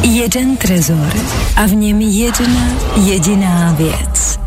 Jeden 0.04 0.58
trezor 0.58 1.14
a 1.56 1.66
v 1.66 1.74
něm 1.74 2.02
jedna 2.02 2.62
jediná 2.96 3.76
věc. 3.78 4.40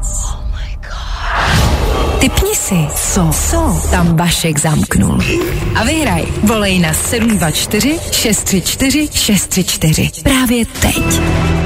Typni 2.20 2.55
si, 2.55 2.75
co, 2.94 3.31
co 3.51 3.88
tam 3.90 4.16
Vašek 4.16 4.59
zamknul. 4.59 5.18
A 5.75 5.85
vyhraj. 5.85 6.25
Volej 6.42 6.79
na 6.79 6.92
724 6.92 7.98
634 8.12 9.09
634. 9.14 10.11
Právě 10.22 10.66
teď. 10.66 11.20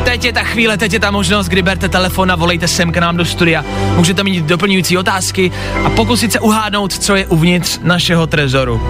Teď 0.04 0.24
je 0.24 0.32
ta 0.32 0.42
chvíle, 0.42 0.76
teď 0.76 0.92
je 0.92 1.00
ta 1.00 1.10
možnost, 1.10 1.46
kdy 1.46 1.62
berte 1.62 1.88
telefon 1.88 2.32
a 2.32 2.36
volejte 2.36 2.68
sem 2.68 2.92
k 2.92 2.98
nám 2.98 3.16
do 3.16 3.24
studia. 3.24 3.64
Můžete 3.96 4.24
mít 4.24 4.44
doplňující 4.44 4.98
otázky 4.98 5.52
a 5.84 5.90
pokusit 5.90 6.32
se 6.32 6.40
uhádnout, 6.40 6.92
co 6.92 7.16
je 7.16 7.26
uvnitř 7.26 7.78
našeho 7.82 8.26
trezoru. 8.26 8.80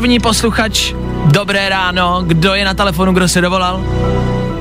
První 0.00 0.18
posluchač, 0.18 0.94
dobré 1.24 1.68
ráno, 1.68 2.22
kdo 2.26 2.54
je 2.54 2.64
na 2.64 2.74
telefonu, 2.74 3.12
kdo 3.12 3.28
se 3.28 3.40
dovolal? 3.40 3.84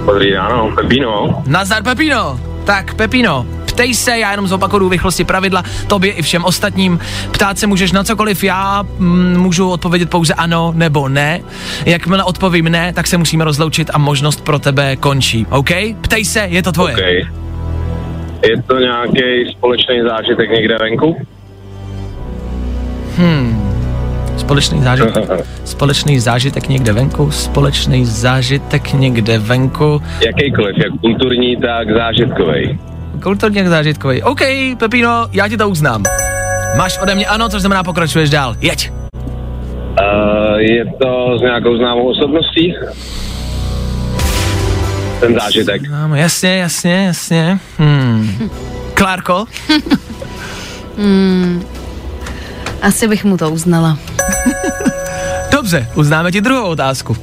Dobrý 0.06 0.34
ráno, 0.34 0.72
Pepino. 0.76 1.44
Nazdar 1.48 1.84
Pepino. 1.84 2.40
Tak 2.66 2.94
Pepino, 2.94 3.46
ptej 3.66 3.94
se, 3.94 4.20
já 4.20 4.32
jenom 4.32 4.48
zopakuju 4.48 4.90
rychlosti 4.90 5.24
pravidla, 5.24 5.64
tobě 5.88 6.12
i 6.12 6.22
všem 6.22 6.46
ostatním. 6.46 7.00
Ptát 7.32 7.58
se 7.58 7.68
můžeš 7.68 7.92
na 7.92 8.04
cokoliv, 8.04 8.44
já 8.44 8.84
mm, 8.98 9.38
můžu 9.38 9.70
odpovědět 9.70 10.10
pouze 10.10 10.34
ano 10.34 10.74
nebo 10.76 11.10
ne. 11.10 11.40
Jakmile 11.86 12.24
odpovím 12.24 12.66
ne, 12.66 12.94
tak 12.94 13.08
se 13.08 13.18
musíme 13.18 13.44
rozloučit 13.44 13.90
a 13.94 13.98
možnost 13.98 14.44
pro 14.44 14.60
tebe 14.60 14.96
končí. 14.96 15.46
OK? 15.50 15.70
Ptej 16.02 16.26
se, 16.26 16.40
je 16.40 16.64
to 16.64 16.72
tvoje. 16.72 16.94
Okay. 16.94 17.28
Je 18.44 18.62
to 18.68 18.80
nějaký 18.80 19.52
společný 19.52 20.02
zážitek 20.10 20.50
někde 20.50 20.78
venku? 20.78 21.18
Hmm. 23.18 23.69
Společný 24.50 24.84
zážitek, 24.84 25.30
společný 25.66 26.20
zážitek 26.20 26.70
někde 26.70 26.94
venku, 26.94 27.32
společný 27.32 28.06
zážitek 28.06 28.94
někde 28.94 29.38
venku. 29.38 30.02
Jakýkoliv, 30.26 30.76
jak 30.78 31.00
kulturní, 31.02 31.58
tak 31.58 31.94
zážitkový. 31.94 32.80
Kulturní 33.24 33.58
jak 33.58 33.68
zážitkový. 33.68 34.24
OK, 34.24 34.40
Pepino, 34.80 35.28
já 35.32 35.48
ti 35.48 35.58
to 35.58 35.70
uznám. 35.70 36.04
Máš 36.78 36.98
ode 36.98 37.16
mě 37.16 37.26
ano, 37.26 37.50
což 37.50 37.62
znamená 37.62 37.84
pokračuješ 37.84 38.30
dál. 38.30 38.56
Jeď. 38.62 38.92
Uh, 38.92 40.58
je 40.58 40.86
to 40.86 41.38
s 41.40 41.42
nějakou 41.42 41.78
známou 41.78 42.10
osobností? 42.10 42.74
Ten 45.20 45.34
zážitek. 45.34 45.82
No, 45.90 46.16
jasně, 46.16 46.58
jasně, 46.58 47.06
jasně. 47.06 47.60
Hmm. 47.78 48.50
Klárko? 48.94 49.46
Hmm. 50.98 51.64
Asi 52.82 53.08
bych 53.08 53.26
mu 53.26 53.38
to 53.38 53.50
uznala. 53.50 53.98
Dobře, 55.70 55.88
uznáme 55.96 56.32
ti 56.32 56.42
druhou 56.42 56.70
otázku. 56.70 57.16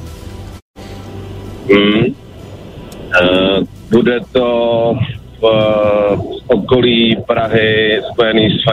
Hmm. 1.73 2.03
Uh, 3.21 3.63
bude 3.91 4.19
to 4.31 4.93
v, 5.39 5.41
v 5.41 6.47
okolí 6.47 7.17
Prahy 7.27 8.01
spojený 8.11 8.49
s 8.49 8.71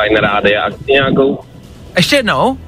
Fine, 0.00 0.20
Rády 0.20 0.56
akcí 0.56 0.92
nějakou? 0.92 1.38
Ještě 1.96 2.16
jednou? 2.16 2.58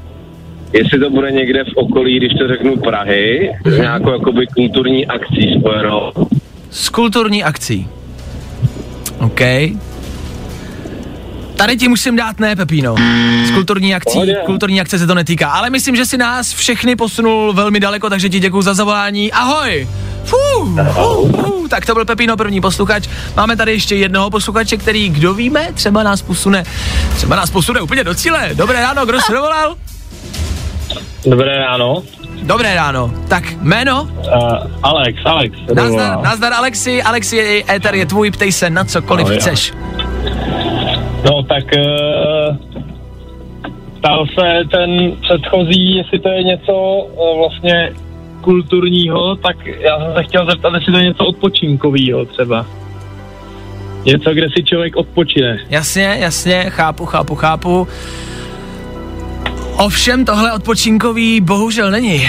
jestli 0.72 0.98
to 0.98 1.10
bude 1.10 1.30
někde 1.30 1.64
v 1.64 1.76
okolí, 1.76 2.16
když 2.16 2.32
to 2.38 2.48
řeknu 2.48 2.76
Prahy, 2.76 3.52
s 3.66 3.78
nějakou 3.78 4.10
jakoby 4.10 4.46
kulturní 4.46 5.06
akcí 5.06 5.54
spojenou. 5.60 6.12
S 6.70 6.88
kulturní 6.88 7.44
akcí. 7.44 7.88
OK. 9.20 9.40
Tady 11.58 11.76
ti 11.76 11.88
musím 11.88 12.16
dát 12.16 12.40
ne, 12.40 12.56
Pepíno. 12.56 12.94
S 13.46 13.50
kulturní 13.50 13.94
akcí, 13.94 14.12
Pohodě. 14.12 14.36
kulturní 14.46 14.80
akce 14.80 14.98
se 14.98 15.06
to 15.06 15.14
netýká, 15.14 15.50
ale 15.50 15.70
myslím, 15.70 15.96
že 15.96 16.06
si 16.06 16.16
nás 16.18 16.52
všechny 16.52 16.96
posunul 16.96 17.52
velmi 17.52 17.80
daleko, 17.80 18.10
takže 18.10 18.28
ti 18.28 18.40
děkuji 18.40 18.62
za 18.62 18.74
zavolání. 18.74 19.32
Ahoj! 19.32 19.88
Fuh, 20.24 20.68
fuh, 20.92 21.30
fuh. 21.44 21.68
Tak 21.68 21.86
to 21.86 21.94
byl 21.94 22.04
Pepíno, 22.04 22.36
první 22.36 22.60
posluchač. 22.60 23.08
Máme 23.36 23.56
tady 23.56 23.72
ještě 23.72 23.96
jednoho 23.96 24.30
posluchače, 24.30 24.76
který, 24.76 25.08
kdo 25.08 25.34
víme, 25.34 25.68
třeba 25.74 26.02
nás 26.02 26.22
posune, 26.22 26.64
třeba 27.16 27.36
nás 27.36 27.50
posune 27.50 27.80
úplně 27.80 28.04
do 28.04 28.14
cíle. 28.14 28.50
Dobré 28.54 28.80
ráno, 28.80 29.06
kdo 29.06 29.20
se 29.20 29.32
dovolal? 29.32 29.76
Dobré 31.26 31.58
ráno. 31.58 32.02
Dobré 32.42 32.74
ráno. 32.74 33.12
Tak 33.28 33.44
jméno? 33.62 34.02
Uh, 34.02 34.32
Alex, 34.82 35.18
Alex. 35.24 35.58
Nazdar, 35.74 36.22
nazdar 36.22 36.52
Alexi, 36.52 37.02
Alexi, 37.02 37.64
éter 37.70 37.94
je 37.94 38.06
tvůj, 38.06 38.30
ptej 38.30 38.52
se 38.52 38.70
na 38.70 38.84
cokoliv 38.84 39.28
No, 39.28 39.34
chceš. 39.36 39.72
No 41.24 41.42
tak 41.42 41.64
uh, 41.76 42.56
ptal 43.98 44.26
se 44.26 44.60
ten 44.70 45.12
předchozí, 45.20 45.96
jestli 45.96 46.18
to 46.18 46.28
je 46.28 46.42
něco 46.42 46.72
uh, 46.72 47.38
vlastně 47.38 47.92
kulturního, 48.40 49.36
tak 49.36 49.66
já 49.66 49.98
jsem 49.98 50.14
se 50.16 50.22
chtěl 50.22 50.46
zeptat, 50.50 50.74
jestli 50.74 50.92
to 50.92 50.98
je 50.98 51.04
něco 51.04 51.26
odpočinkového 51.26 52.24
třeba. 52.24 52.66
Něco, 54.04 54.34
kde 54.34 54.46
si 54.56 54.64
člověk 54.64 54.96
odpočine. 54.96 55.58
Jasně, 55.70 56.16
jasně, 56.20 56.64
chápu, 56.68 57.06
chápu, 57.06 57.34
chápu. 57.34 57.88
Ovšem 59.78 60.24
tohle 60.24 60.52
odpočinkový 60.52 61.40
bohužel 61.40 61.90
není. 61.90 62.28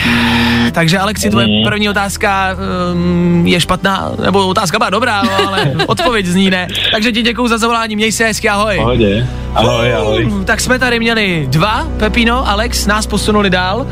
Takže 0.71 0.99
Alexi, 0.99 1.29
tvoje 1.29 1.47
první 1.65 1.89
otázka 1.89 2.57
um, 2.93 3.47
je 3.47 3.59
špatná, 3.59 4.11
nebo 4.23 4.47
otázka 4.47 4.77
byla 4.77 4.89
dobrá, 4.89 5.23
no, 5.23 5.47
ale 5.47 5.71
odpověď 5.87 6.25
zní 6.25 6.49
ne. 6.49 6.67
Takže 6.91 7.11
ti 7.11 7.21
děkuju 7.21 7.47
za 7.47 7.57
zavolání, 7.57 7.95
měj 7.95 8.11
se 8.11 8.25
hezky, 8.25 8.49
ahoj. 8.49 8.75
Pohodě. 8.77 9.27
Ahoj, 9.55 9.93
ahoj. 9.93 10.31
Tak 10.45 10.61
jsme 10.61 10.79
tady 10.79 10.99
měli 10.99 11.47
dva, 11.49 11.87
Pepino, 11.97 12.49
Alex, 12.49 12.87
nás 12.87 13.07
posunuli 13.07 13.49
dál. 13.49 13.87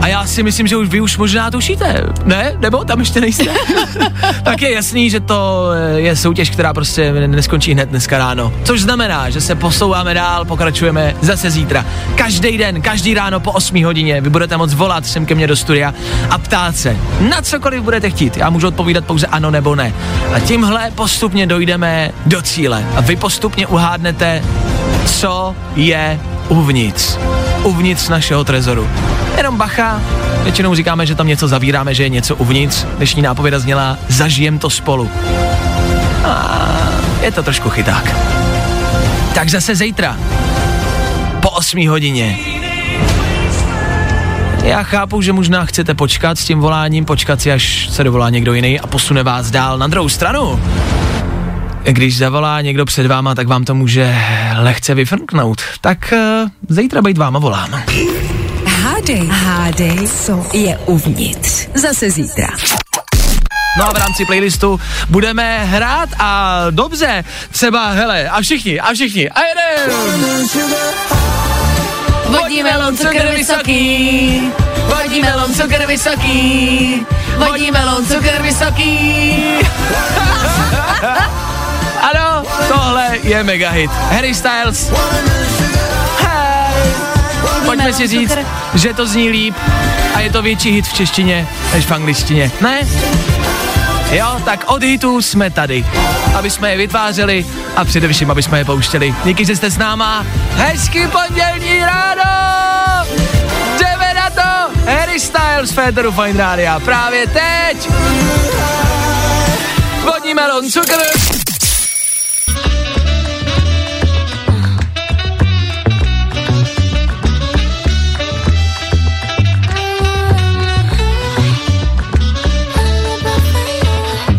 A 0.00 0.06
já 0.06 0.26
si 0.26 0.42
myslím, 0.42 0.66
že 0.66 0.76
už 0.76 0.88
vy 0.88 1.00
už 1.00 1.18
možná 1.18 1.50
tušíte, 1.50 2.02
ne? 2.24 2.56
Nebo 2.58 2.84
tam 2.84 3.00
ještě 3.00 3.20
nejste? 3.20 3.44
tak 4.42 4.62
je 4.62 4.72
jasný, 4.72 5.10
že 5.10 5.20
to 5.20 5.70
eh, 5.72 6.00
je 6.00 6.16
soutěž, 6.16 6.50
která 6.50 6.74
prostě 6.74 7.12
neskončí 7.12 7.72
hned 7.72 7.88
dneska 7.88 8.18
ráno. 8.18 8.52
Což 8.64 8.80
znamená, 8.80 9.30
že 9.30 9.40
se 9.40 9.54
posouváme 9.54 10.14
dál, 10.14 10.44
pokračujeme 10.44 11.16
zase 11.20 11.50
zítra. 11.50 11.86
Každý 12.14 12.58
den, 12.58 12.82
každý 12.82 13.14
ráno 13.14 13.40
po 13.40 13.52
8 13.52 13.84
hodině 13.84 14.20
vy 14.20 14.30
budete 14.30 14.56
moc 14.56 14.74
volat 14.74 15.06
sem 15.06 15.26
ke 15.26 15.34
mně 15.34 15.46
do 15.46 15.56
studia 15.56 15.94
a 16.30 16.38
ptát 16.38 16.76
se, 16.76 16.96
na 17.30 17.42
cokoliv 17.42 17.82
budete 17.82 18.10
chtít. 18.10 18.36
Já 18.36 18.50
můžu 18.50 18.68
odpovídat 18.68 19.04
pouze 19.04 19.26
ano 19.26 19.50
nebo 19.50 19.74
ne. 19.74 19.92
A 20.34 20.40
tímhle 20.40 20.90
postupně 20.94 21.46
dojdeme 21.46 22.10
do 22.26 22.42
cíle. 22.42 22.86
A 22.96 23.00
vy 23.00 23.16
postupně 23.16 23.66
uhádnete, 23.66 24.42
co 25.06 25.56
je 25.76 26.20
uvnitř. 26.48 27.18
Uvnitř 27.62 28.08
našeho 28.08 28.44
trezoru. 28.44 28.88
Jenom 29.36 29.56
bacha, 29.56 30.00
většinou 30.42 30.74
říkáme, 30.74 31.06
že 31.06 31.14
tam 31.14 31.26
něco 31.26 31.48
zavíráme, 31.48 31.94
že 31.94 32.02
je 32.02 32.08
něco 32.08 32.36
uvnitř. 32.36 32.84
Dnešní 32.96 33.22
nápověda 33.22 33.58
zněla, 33.58 33.96
zažijem 34.08 34.58
to 34.58 34.70
spolu. 34.70 35.10
A 36.24 36.68
je 37.22 37.32
to 37.32 37.42
trošku 37.42 37.70
chyták. 37.70 38.16
Tak 39.34 39.48
zase 39.48 39.76
zítra. 39.76 40.16
Po 41.42 41.50
8 41.50 41.88
hodině. 41.88 42.38
Já 44.64 44.82
chápu, 44.82 45.22
že 45.22 45.32
možná 45.32 45.64
chcete 45.64 45.94
počkat 45.94 46.38
s 46.38 46.44
tím 46.44 46.60
voláním, 46.60 47.04
počkat 47.04 47.40
si, 47.40 47.52
až 47.52 47.88
se 47.90 48.04
dovolá 48.04 48.30
někdo 48.30 48.54
jiný 48.54 48.80
a 48.80 48.86
posune 48.86 49.22
vás 49.22 49.50
dál 49.50 49.78
na 49.78 49.86
druhou 49.86 50.08
stranu. 50.08 50.60
Když 51.82 52.18
zavolá 52.18 52.60
někdo 52.60 52.84
před 52.84 53.06
váma, 53.06 53.34
tak 53.34 53.48
vám 53.48 53.64
to 53.64 53.74
může 53.74 54.16
lehce 54.56 54.94
vyfrknout. 54.94 55.60
Tak 55.80 56.12
uh, 56.12 56.48
zítra 56.68 57.02
být 57.02 57.18
váma 57.18 57.38
volám. 57.38 57.82
Hádej, 58.66 59.26
hádej, 59.26 60.08
co 60.08 60.46
je 60.52 60.78
uvnitř. 60.86 61.68
Zase 61.74 62.10
zítra. 62.10 62.48
No 63.78 63.88
a 63.88 63.92
v 63.92 63.96
rámci 63.96 64.24
playlistu 64.24 64.80
budeme 65.08 65.64
hrát 65.64 66.08
a 66.18 66.62
dobře, 66.70 67.24
třeba, 67.50 67.90
hele, 67.90 68.28
a 68.28 68.40
všichni, 68.40 68.80
a 68.80 68.92
všichni, 68.94 69.30
a 69.30 69.40
jedem! 69.40 69.90
Vodní 72.28 72.62
melon, 72.62 72.96
cukr 72.96 73.26
vysoký, 73.36 74.42
vodní 74.86 75.20
melon, 75.20 75.54
cukr 75.54 75.86
vysoký, 75.86 77.06
vodní 77.36 77.70
melon, 77.70 78.06
cukr 78.06 78.42
vysoký. 78.42 79.34
ano, 82.00 82.42
tohle 82.68 83.18
je 83.22 83.44
mega 83.44 83.70
hit. 83.70 83.90
Harry 83.90 84.34
Styles. 84.34 84.90
Hey. 86.18 86.92
Pojďme 87.64 87.92
si 87.92 88.06
říct, 88.06 88.36
že 88.74 88.94
to 88.94 89.06
zní 89.06 89.28
líp 89.28 89.54
a 90.14 90.20
je 90.20 90.30
to 90.30 90.42
větší 90.42 90.70
hit 90.70 90.86
v 90.86 90.92
češtině 90.92 91.48
než 91.74 91.86
v 91.86 91.92
angličtině. 91.92 92.50
Ne? 92.60 92.80
Jo, 94.10 94.40
tak 94.44 94.64
od 94.66 94.82
hitů 94.82 95.22
jsme 95.22 95.50
tady, 95.50 95.86
aby 96.34 96.50
jsme 96.50 96.70
je 96.70 96.76
vytvářeli 96.76 97.46
a 97.76 97.84
především, 97.84 98.30
aby 98.30 98.42
jsme 98.42 98.58
je 98.58 98.64
pouštěli. 98.64 99.14
Díky, 99.24 99.44
že 99.44 99.56
jste 99.56 99.70
s 99.70 99.78
náma. 99.78 100.26
Hezký 100.52 101.06
pondělní 101.06 101.80
ráno! 101.84 103.06
Jdeme 103.78 104.14
na 104.14 104.30
to! 104.30 104.80
Harry 104.90 105.20
Styles, 105.20 105.70
Féteru 105.70 106.12
Fine 106.12 106.38
Rádia. 106.38 106.80
Právě 106.80 107.26
teď! 107.26 107.88
Vodní 110.04 110.34
melon, 110.34 110.70
cukr! 110.70 111.39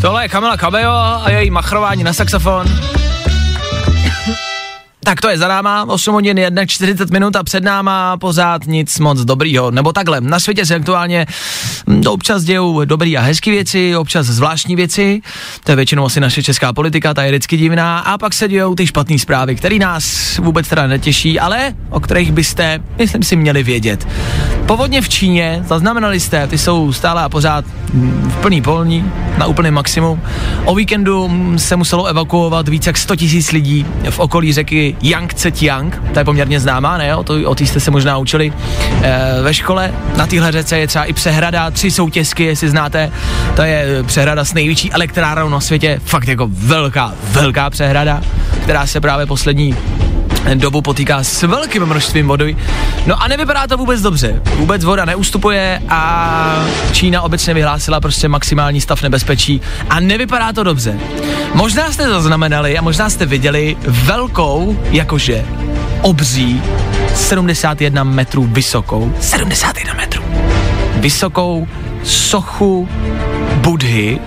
Tohle 0.02 0.24
je 0.26 0.30
Kamila 0.30 0.58
Cabello 0.58 1.24
a 1.24 1.30
její 1.30 1.52
machrování 1.52 2.04
na 2.04 2.14
saxofon. 2.14 2.66
Tak 5.04 5.22
to 5.22 5.30
je 5.30 5.38
za 5.38 5.48
náma, 5.48 5.86
8 5.90 6.14
hodin 6.14 6.38
1, 6.38 6.66
40 6.66 7.10
minut 7.10 7.36
a 7.36 7.44
před 7.44 7.64
náma 7.64 8.18
pořád 8.18 8.68
nic 8.68 9.00
moc 9.00 9.20
dobrýho. 9.20 9.72
Nebo 9.72 9.94
takhle, 9.94 10.22
na 10.22 10.40
světě 10.40 10.66
se 10.66 10.76
aktuálně 10.76 11.26
hm, 11.90 12.02
občas 12.08 12.44
dějou 12.44 12.86
dobrý 12.86 13.18
a 13.18 13.22
hezký 13.22 13.52
věci, 13.52 13.96
občas 13.96 14.28
zvláštní 14.28 14.76
věci, 14.76 15.22
to 15.64 15.72
je 15.72 15.76
většinou 15.76 16.06
asi 16.06 16.20
naše 16.20 16.44
česká 16.44 16.74
politika, 16.74 17.14
ta 17.14 17.24
je 17.24 17.32
vždycky 17.32 17.58
divná, 17.58 18.00
a 18.00 18.18
pak 18.18 18.34
se 18.34 18.48
dějou 18.48 18.76
ty 18.76 18.88
špatné 18.88 19.20
zprávy, 19.20 19.56
které 19.56 19.80
nás 19.80 20.38
vůbec 20.38 20.68
teda 20.68 20.88
netěší, 20.88 21.40
ale 21.40 21.74
o 21.90 22.00
kterých 22.00 22.32
byste, 22.32 22.80
myslím 22.98 23.24
si, 23.24 23.36
měli 23.36 23.64
vědět. 23.64 24.08
Povodně 24.66 25.02
v 25.02 25.10
Číně, 25.10 25.64
zaznamenali 25.68 26.20
jste, 26.20 26.48
ty 26.48 26.58
jsou 26.58 26.94
stále 26.94 27.24
a 27.24 27.30
pořád 27.30 27.66
hm, 27.94 28.32
v 28.32 28.42
plný 28.42 28.62
polní, 28.62 29.12
na 29.38 29.46
úplný 29.46 29.72
maximum. 29.72 30.22
O 30.66 30.76
víkendu 30.76 31.28
hm, 31.28 31.60
se 31.60 31.76
muselo 31.76 32.06
evakuovat 32.06 32.68
více 32.68 32.90
jak 32.90 32.98
100 32.98 33.16
tisíc 33.16 33.52
lidí 33.52 33.86
v 34.10 34.20
okolí 34.20 34.54
řeky 34.54 34.91
Yangtze 35.02 35.52
Tiang, 35.52 36.02
to 36.14 36.20
je 36.20 36.26
poměrně 36.26 36.60
známá, 36.60 36.98
ne? 36.98 37.16
O, 37.16 37.24
to, 37.24 37.34
o 37.46 37.56
té 37.56 37.66
jste 37.66 37.80
se 37.80 37.92
možná 37.92 38.18
učili 38.18 38.54
e, 39.02 39.42
ve 39.42 39.54
škole. 39.54 39.94
Na 40.16 40.28
téhle 40.28 40.52
řece 40.52 40.80
je 40.80 40.88
třeba 40.88 41.06
i 41.06 41.14
přehrada, 41.14 41.72
tři 41.72 41.92
soutězky, 41.92 42.44
jestli 42.44 42.70
znáte. 42.70 43.12
To 43.56 43.62
je 43.62 44.04
přehrada 44.04 44.46
s 44.46 44.54
největší 44.54 44.92
elektrárnou 44.92 45.50
na 45.50 45.60
světě, 45.60 46.02
fakt 46.06 46.28
jako 46.28 46.48
velká, 46.52 47.14
velká 47.24 47.70
přehrada, 47.70 48.22
která 48.64 48.88
se 48.88 49.02
právě 49.02 49.26
poslední 49.26 49.76
dobu 50.56 50.82
potýká 50.82 51.24
s 51.24 51.44
velkým 51.44 51.86
množstvím 51.86 52.28
vody. 52.28 52.58
No 53.06 53.24
a 53.24 53.28
nevypadá 53.28 53.68
to 53.68 53.78
vůbec 53.78 54.02
dobře. 54.02 54.42
Vůbec 54.56 54.84
voda 54.84 55.06
neustupuje 55.06 55.82
a 55.90 56.66
Čína 56.92 57.22
obecně 57.22 57.54
vyhlásila 57.54 58.00
prostě 58.00 58.28
maximální 58.28 58.82
stav 58.82 59.02
nebezpečí 59.02 59.62
a 59.90 60.00
nevypadá 60.00 60.54
to 60.54 60.64
dobře. 60.64 61.00
Možná 61.54 61.92
jste 61.92 62.10
zaznamenali 62.10 62.78
a 62.78 62.82
možná 62.82 63.10
jste 63.10 63.26
viděli 63.26 63.78
velkou, 63.88 64.80
jakože 64.92 65.46
obří, 66.02 66.62
71 67.16 68.04
metrů 68.04 68.44
vysokou, 68.44 69.14
71 69.20 69.94
metrů 69.94 70.24
vysokou 71.02 71.68
sochu 72.04 72.90
Budhy. 73.56 74.20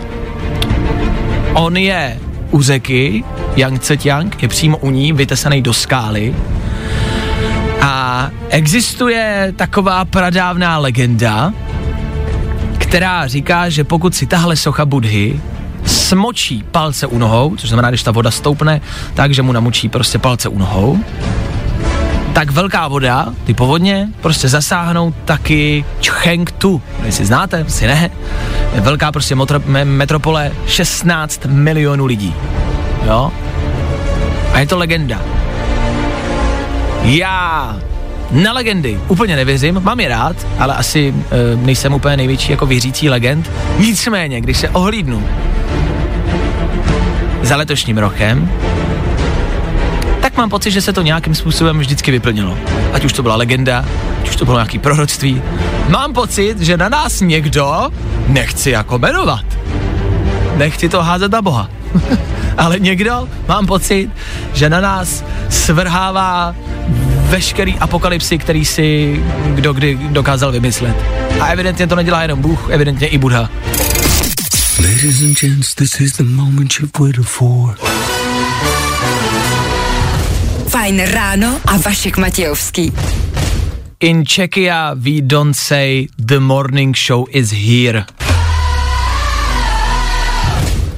On 1.52 1.76
je 1.76 2.18
u 2.50 2.62
řeky, 2.62 3.24
Yangtze 3.56 3.96
Tiang, 3.96 4.42
je 4.42 4.48
přímo 4.48 4.76
u 4.76 4.90
ní, 4.90 5.12
vytesaný 5.12 5.62
do 5.62 5.74
skály. 5.74 6.34
A 7.80 8.30
existuje 8.48 9.52
taková 9.56 10.04
pradávná 10.04 10.78
legenda, 10.78 11.52
která 12.78 13.26
říká, 13.26 13.68
že 13.68 13.84
pokud 13.84 14.14
si 14.14 14.26
tahle 14.26 14.56
socha 14.56 14.84
Budhy 14.84 15.40
smočí 15.84 16.64
palce 16.70 17.06
u 17.06 17.18
nohou, 17.18 17.56
což 17.56 17.68
znamená, 17.68 17.88
když 17.88 18.02
ta 18.02 18.10
voda 18.10 18.30
stoupne, 18.30 18.80
takže 19.14 19.42
mu 19.42 19.52
namočí 19.52 19.88
prostě 19.88 20.18
palce 20.18 20.48
u 20.48 20.58
nohou, 20.58 20.98
tak 22.32 22.50
velká 22.50 22.88
voda, 22.88 23.26
ty 23.44 23.54
povodně, 23.54 24.08
prostě 24.20 24.48
zasáhnou 24.48 25.14
taky 25.24 25.84
Chengtu. 26.08 26.82
Jestli 27.04 27.24
znáte, 27.24 27.64
si 27.68 27.86
ne. 27.86 28.10
Je 28.74 28.80
velká 28.80 29.12
prostě 29.12 29.34
motro, 29.34 29.60
me, 29.66 29.84
metropole, 29.84 30.52
16 30.66 31.46
milionů 31.46 32.06
lidí. 32.06 32.34
Jo? 33.06 33.32
A 34.52 34.58
je 34.58 34.66
to 34.66 34.78
legenda. 34.78 35.20
Já 37.02 37.76
na 38.30 38.52
legendy 38.52 39.00
úplně 39.08 39.36
nevěřím, 39.36 39.80
mám 39.82 40.00
je 40.00 40.08
rád, 40.08 40.36
ale 40.58 40.74
asi 40.74 41.14
e, 41.30 41.56
nejsem 41.56 41.94
úplně 41.94 42.16
největší 42.16 42.50
jako 42.50 42.66
věřící 42.66 43.08
legend. 43.08 43.50
Nicméně, 43.78 44.40
když 44.40 44.58
se 44.58 44.68
ohlídnu 44.68 45.24
za 47.44 47.57
letošním 47.57 47.98
rokem, 47.98 48.50
tak 50.20 50.37
mám 50.37 50.50
pocit, 50.50 50.70
že 50.70 50.80
se 50.80 50.92
to 50.92 51.02
nějakým 51.02 51.35
způsobem 51.35 51.78
vždycky 51.78 52.11
vyplnilo. 52.11 52.59
Ať 52.92 53.04
už 53.04 53.12
to 53.12 53.22
byla 53.22 53.37
legenda, 53.37 53.85
ať 54.22 54.28
už 54.28 54.37
to 54.37 54.44
bylo 54.44 54.57
nějaký 54.57 54.78
proroctví. 54.78 55.42
Mám 55.88 56.12
pocit, 56.12 56.61
že 56.61 56.76
na 56.76 56.88
nás 56.88 57.20
někdo, 57.20 57.90
nechci 58.26 58.70
jako 58.70 58.98
jmenovat, 58.98 59.44
nechci 60.57 60.88
to 60.88 61.02
házet 61.02 61.33
na 61.33 61.42
boha, 61.42 61.68
ale 62.59 62.78
někdo, 62.78 63.28
mám 63.48 63.66
pocit, 63.66 64.11
že 64.52 64.70
na 64.70 64.80
nás 64.80 65.24
svrhává 65.48 66.54
veškerý 67.28 67.78
apokalypsy, 67.78 68.38
který 68.38 68.64
si 68.64 69.20
kdo 69.46 69.72
kdy 69.72 69.98
dokázal 70.11 70.52
vymyslet. 70.52 70.96
A 71.40 71.46
evidentně 71.46 71.87
to 71.87 71.96
nedělá 71.96 72.22
jenom 72.22 72.40
Bůh, 72.40 72.70
evidentně 72.70 73.07
i 73.07 73.18
Buddha. 73.18 73.48
Ladies 74.94 75.22
and 75.22 75.37
gents, 75.37 75.74
this 75.74 76.00
is 76.00 76.12
the 76.12 76.22
moment 76.22 76.78
you've 76.78 76.96
waited 77.00 77.26
for. 77.26 77.74
Fajn 80.68 81.00
ráno 81.11 81.61
a 81.66 81.76
Vašek 81.76 82.16
Matějovský. 82.16 82.92
In 84.00 84.24
Czechia 84.24 84.94
we 84.94 85.20
don't 85.20 85.54
say 85.54 86.07
the 86.26 86.38
morning 86.40 86.96
show 86.96 87.26
is 87.30 87.50
here. 87.50 88.07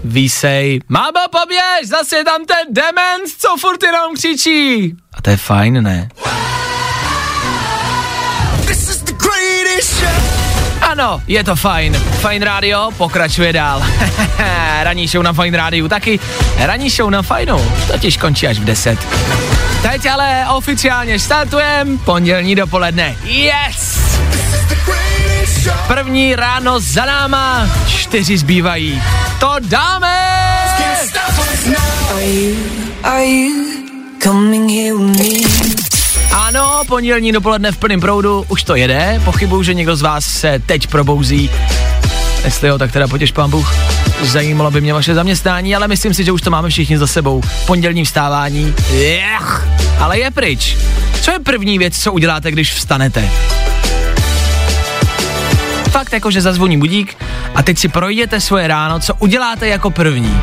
We 0.05 0.29
say, 0.29 0.81
máma 0.89 1.29
poběž, 1.31 1.89
zase 1.89 2.17
je 2.17 2.25
tam 2.25 2.45
ten 2.45 2.75
dement, 2.75 3.29
co 3.39 3.57
furt 3.61 3.83
jenom 3.83 4.15
křičí. 4.15 4.95
A 5.15 5.23
to 5.23 5.31
je 5.31 5.37
fajn, 5.37 5.83
ne? 5.83 6.09
This 6.15 6.56
Ano, 10.81 11.23
je 11.27 11.45
to 11.45 11.57
fajn. 11.57 11.95
Fajn 11.95 12.43
rádio 12.43 12.91
pokračuje 12.97 13.53
dál. 13.53 13.83
Ranní 14.83 15.07
show 15.09 15.23
na 15.23 15.33
Fajn 15.33 15.55
rádiu 15.55 15.89
taky. 15.89 16.21
Ranní 16.59 16.91
show 16.91 17.11
na 17.11 17.23
Fajnu 17.23 17.73
totiž 17.87 18.17
končí 18.17 18.47
až 18.47 18.59
v 18.59 18.65
10. 18.65 18.99
Teď 19.83 20.07
ale 20.07 20.47
oficiálně 20.55 21.19
startujem 21.19 21.99
pondělní 21.99 22.55
dopoledne. 22.55 23.17
Yes! 23.25 23.97
První 25.87 26.37
ráno 26.37 26.81
za 26.81 27.05
náma, 27.05 27.69
čtyři 27.89 28.39
zbývají. 28.39 29.03
To 29.41 29.55
dáme! 29.61 30.17
Ano, 36.37 36.83
pondělní 36.87 37.33
dopoledne 37.33 37.73
v 37.73 37.77
plném 37.77 38.01
proudu, 38.01 38.45
už 38.49 38.63
to 38.63 38.77
jede. 38.77 39.21
Pochybuju, 39.25 39.63
že 39.63 39.75
někdo 39.75 39.97
z 39.97 40.03
vás 40.03 40.25
se 40.25 40.63
teď 40.67 40.87
probouzí. 40.87 41.51
Jestli 42.45 42.69
jo, 42.69 42.79
tak 42.79 42.93
teda 42.93 43.09
potěž 43.09 43.33
pán 43.33 43.51
Bůh. 43.51 43.75
Zajímalo 44.23 44.71
by 44.71 44.81
mě 44.81 44.95
vaše 44.95 45.15
zaměstnání, 45.15 45.77
ale 45.77 45.89
myslím 45.89 46.15
si, 46.15 46.25
že 46.25 46.33
už 46.33 46.43
to 46.43 46.51
máme 46.51 46.69
všichni 46.69 46.99
za 46.99 47.07
sebou. 47.07 47.43
Pondělní 47.67 48.05
vstávání. 48.05 48.75
Jech, 48.91 49.67
ale 49.99 50.19
je 50.19 50.31
pryč. 50.31 50.77
Co 51.21 51.31
je 51.31 51.39
první 51.39 51.79
věc, 51.79 51.99
co 51.99 52.13
uděláte, 52.13 52.51
když 52.51 52.73
vstanete? 52.73 53.31
Fakt 55.91 56.13
jako, 56.13 56.31
že 56.31 56.41
zazvoní 56.41 56.79
budík 56.79 57.17
a 57.55 57.63
teď 57.63 57.79
si 57.79 57.89
projděte 57.89 58.41
svoje 58.41 58.69
ráno, 58.69 59.01
co 59.01 59.15
uděláte 59.15 59.69
jako 59.69 59.91
první. 59.91 60.41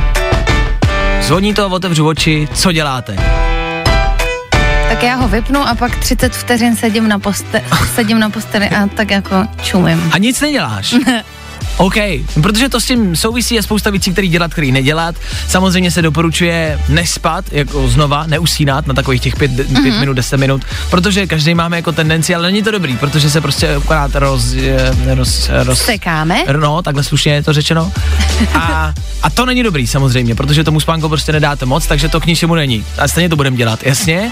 Zvoní 1.21 1.53
to, 1.53 1.69
otevřu 1.69 2.07
oči, 2.07 2.47
co 2.53 2.71
děláte? 2.71 3.17
Tak 5.03 5.09
já 5.09 5.15
ho 5.15 5.27
vypnu 5.27 5.59
a 5.67 5.75
pak 5.75 5.95
30 5.95 6.33
vteřin 6.35 6.75
sedím 6.75 7.07
na, 7.07 7.19
poste- 7.19 7.63
sedím 7.95 8.19
na 8.19 8.29
posteli 8.29 8.69
a 8.69 8.87
tak 8.87 9.11
jako 9.11 9.45
čumím. 9.61 10.09
A 10.13 10.17
nic 10.17 10.41
neděláš. 10.41 10.95
OK, 11.77 11.93
protože 12.41 12.69
to 12.69 12.81
s 12.81 12.85
tím 12.85 13.15
souvisí 13.15 13.55
je 13.55 13.63
spousta 13.63 13.89
věcí, 13.89 14.11
které 14.11 14.27
dělat, 14.27 14.53
který 14.53 14.71
nedělat. 14.71 15.15
Samozřejmě 15.47 15.91
se 15.91 16.01
doporučuje 16.01 16.79
nespat, 16.89 17.45
jako 17.51 17.87
znova, 17.87 18.23
neusínat 18.27 18.87
na 18.87 18.93
takových 18.93 19.21
těch 19.21 19.35
pět, 19.35 19.55
pět 19.55 19.69
Mhm. 19.69 19.83
mm-hmm. 19.83 19.99
minut, 19.99 20.13
deset 20.13 20.37
minut, 20.37 20.61
protože 20.89 21.27
každý 21.27 21.53
máme 21.55 21.77
jako 21.77 21.91
tendenci, 21.91 22.35
ale 22.35 22.43
není 22.47 22.63
to 22.63 22.71
dobrý, 22.71 22.97
protože 22.97 23.29
se 23.29 23.41
prostě 23.41 23.75
akorát 23.75 24.15
roz, 24.15 24.53
eh, 24.53 25.15
roz, 25.15 25.49
roz, 25.63 25.81
Sekáme? 25.81 26.43
No, 26.59 26.81
takhle 26.81 27.03
slušně 27.03 27.33
je 27.33 27.43
to 27.43 27.53
řečeno. 27.53 27.91
A, 28.53 28.93
a 29.23 29.29
to 29.29 29.45
není 29.45 29.63
dobrý 29.63 29.87
samozřejmě, 29.87 30.35
protože 30.35 30.63
tomu 30.63 30.79
spánku 30.79 31.09
prostě 31.09 31.31
nedáte 31.31 31.65
moc, 31.65 31.87
takže 31.87 32.09
to 32.09 32.19
k 32.21 32.25
ničemu 32.25 32.55
není. 32.55 32.85
A 32.97 33.07
stejně 33.07 33.29
to 33.29 33.35
budeme 33.35 33.57
dělat, 33.57 33.79
jasně? 33.83 34.31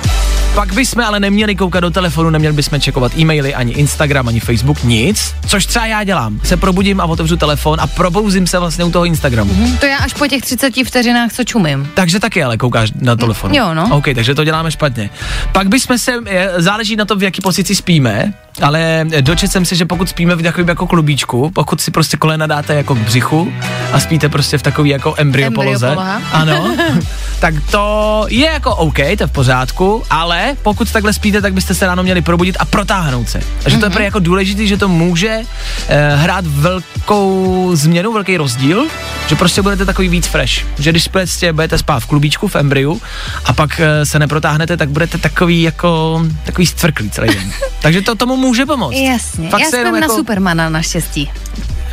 Pak 0.56 0.74
bychom 0.74 1.04
ale 1.04 1.20
neměli 1.20 1.56
koukat 1.56 1.82
do 1.82 1.90
telefonu, 1.92 2.30
neměli 2.30 2.56
bychom 2.56 2.80
čekovat 2.82 3.18
e-maily, 3.18 3.56
ani 3.56 3.74
Instagram, 3.74 4.28
ani 4.28 4.40
Facebook, 4.40 4.84
nic. 4.84 5.36
Což 5.48 5.66
třeba 5.66 5.86
já 5.86 6.04
dělám. 6.04 6.40
Se 6.44 6.58
probudím 6.58 7.02
a 7.02 7.06
otevřu 7.06 7.31
telefon 7.38 7.80
a 7.82 7.88
probouzím 7.88 8.48
se 8.48 8.60
vlastně 8.60 8.84
u 8.86 8.92
toho 8.92 9.06
Instagramu. 9.06 9.54
Hm, 9.54 9.78
To 9.78 9.86
já 9.86 9.98
až 9.98 10.14
po 10.14 10.28
těch 10.28 10.42
30 10.42 10.74
vteřinách, 10.86 11.34
co 11.34 11.44
čumím. 11.44 11.92
Takže 11.94 12.20
taky 12.20 12.44
ale 12.44 12.58
koukáš 12.58 12.92
na 13.02 13.16
telefon. 13.16 13.54
Jo, 13.56 13.74
no. 13.74 13.90
OK, 13.92 14.06
takže 14.16 14.36
to 14.36 14.44
děláme 14.44 14.72
špatně. 14.72 15.10
Pak 15.52 15.68
bychom 15.70 15.98
se, 15.98 16.14
záleží 16.58 16.96
na 16.96 17.06
to, 17.06 17.16
v 17.16 17.24
jaký 17.24 17.42
pozici 17.42 17.76
spíme, 17.76 18.34
ale 18.62 19.06
dočet 19.22 19.52
jsem 19.52 19.66
si, 19.66 19.76
že 19.76 19.86
pokud 19.86 20.10
spíme 20.10 20.36
v 20.36 20.44
takovém 20.44 20.68
jako 20.70 20.88
klubíčku, 20.88 21.52
pokud 21.56 21.82
si 21.82 21.92
prostě 21.92 22.18
kolena 22.18 22.48
dáte 22.48 22.74
jako 22.76 22.96
k 22.96 22.98
břichu 22.98 23.54
a 23.94 24.00
spíte 24.00 24.30
prostě 24.30 24.58
v 24.58 24.62
takový 24.62 24.90
jako 24.90 25.16
embryo 25.18 25.52
poloze, 25.52 25.88
Embryopoloha. 25.88 26.22
ano, 26.32 26.76
tak 27.40 27.54
to 27.72 28.26
je 28.30 28.46
jako 28.46 28.76
OK, 28.76 28.96
to 28.96 29.24
je 29.24 29.28
v 29.28 29.32
pořádku, 29.32 30.04
ale 30.10 30.56
pokud 30.64 30.92
takhle 30.92 31.14
spíte, 31.14 31.42
tak 31.42 31.54
byste 31.54 31.76
se 31.76 31.86
ráno 31.86 32.04
měli 32.04 32.22
probudit 32.22 32.58
a 32.60 32.66
protáhnout 32.66 33.30
se. 33.30 33.42
A 33.66 33.70
že 33.70 33.78
to 33.78 33.86
je 33.86 33.90
Mhm. 33.90 34.02
jako 34.02 34.20
důležité, 34.20 34.68
že 34.68 34.78
to 34.78 34.88
může 34.88 35.40
eh, 35.88 36.16
hrát 36.16 36.46
velkou 36.48 37.70
změnu, 37.74 38.14
velký 38.14 38.38
rozdíl, 38.38 38.86
že 39.28 39.36
prostě 39.36 39.62
budete 39.62 39.86
takový 39.86 40.10
víc 40.10 40.28
fresh. 40.28 40.54
Že 40.80 40.92
když 40.92 41.08
prostě 41.08 41.54
budete 41.54 41.78
spát 41.78 42.00
v 42.00 42.06
klubíčku, 42.06 42.48
v 42.48 42.56
embryu 42.56 43.02
a 43.46 43.54
pak 43.54 43.80
eh, 43.80 44.06
se 44.06 44.20
neprotáhnete, 44.20 44.78
tak 44.78 44.90
budete 44.90 45.18
takový 45.18 45.62
jako 45.62 46.22
takový 46.46 46.68
stvrklý 46.68 47.10
celý 47.10 47.28
den. 47.36 47.52
Takže 47.82 48.02
to 48.02 48.16
tomu 48.16 48.36
může 48.42 48.66
pomoct. 48.66 48.96
Jasně, 48.96 49.50
Fakt 49.50 49.60
já 49.62 49.66
se 49.70 49.72
jsem 49.72 49.92
na 49.92 49.98
jako- 50.00 50.16
Supermana 50.16 50.70
naštěstí. 50.70 51.32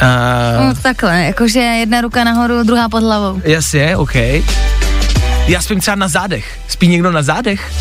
Uh, 0.03 0.67
No, 0.67 0.75
takhle, 0.83 1.21
jakože 1.25 1.59
jedna 1.61 2.01
ruka 2.01 2.25
nahoru, 2.25 2.63
druhá 2.63 2.89
pod 2.89 3.03
hlavou. 3.03 3.41
jasně, 3.45 3.97
OK. 3.97 4.15
Já 5.47 5.61
spím 5.63 5.81
třeba 5.81 5.95
na 5.95 6.09
zádech. 6.09 6.59
Spí 6.69 6.89
někdo 6.89 7.13
na 7.13 7.23
zádech? 7.23 7.73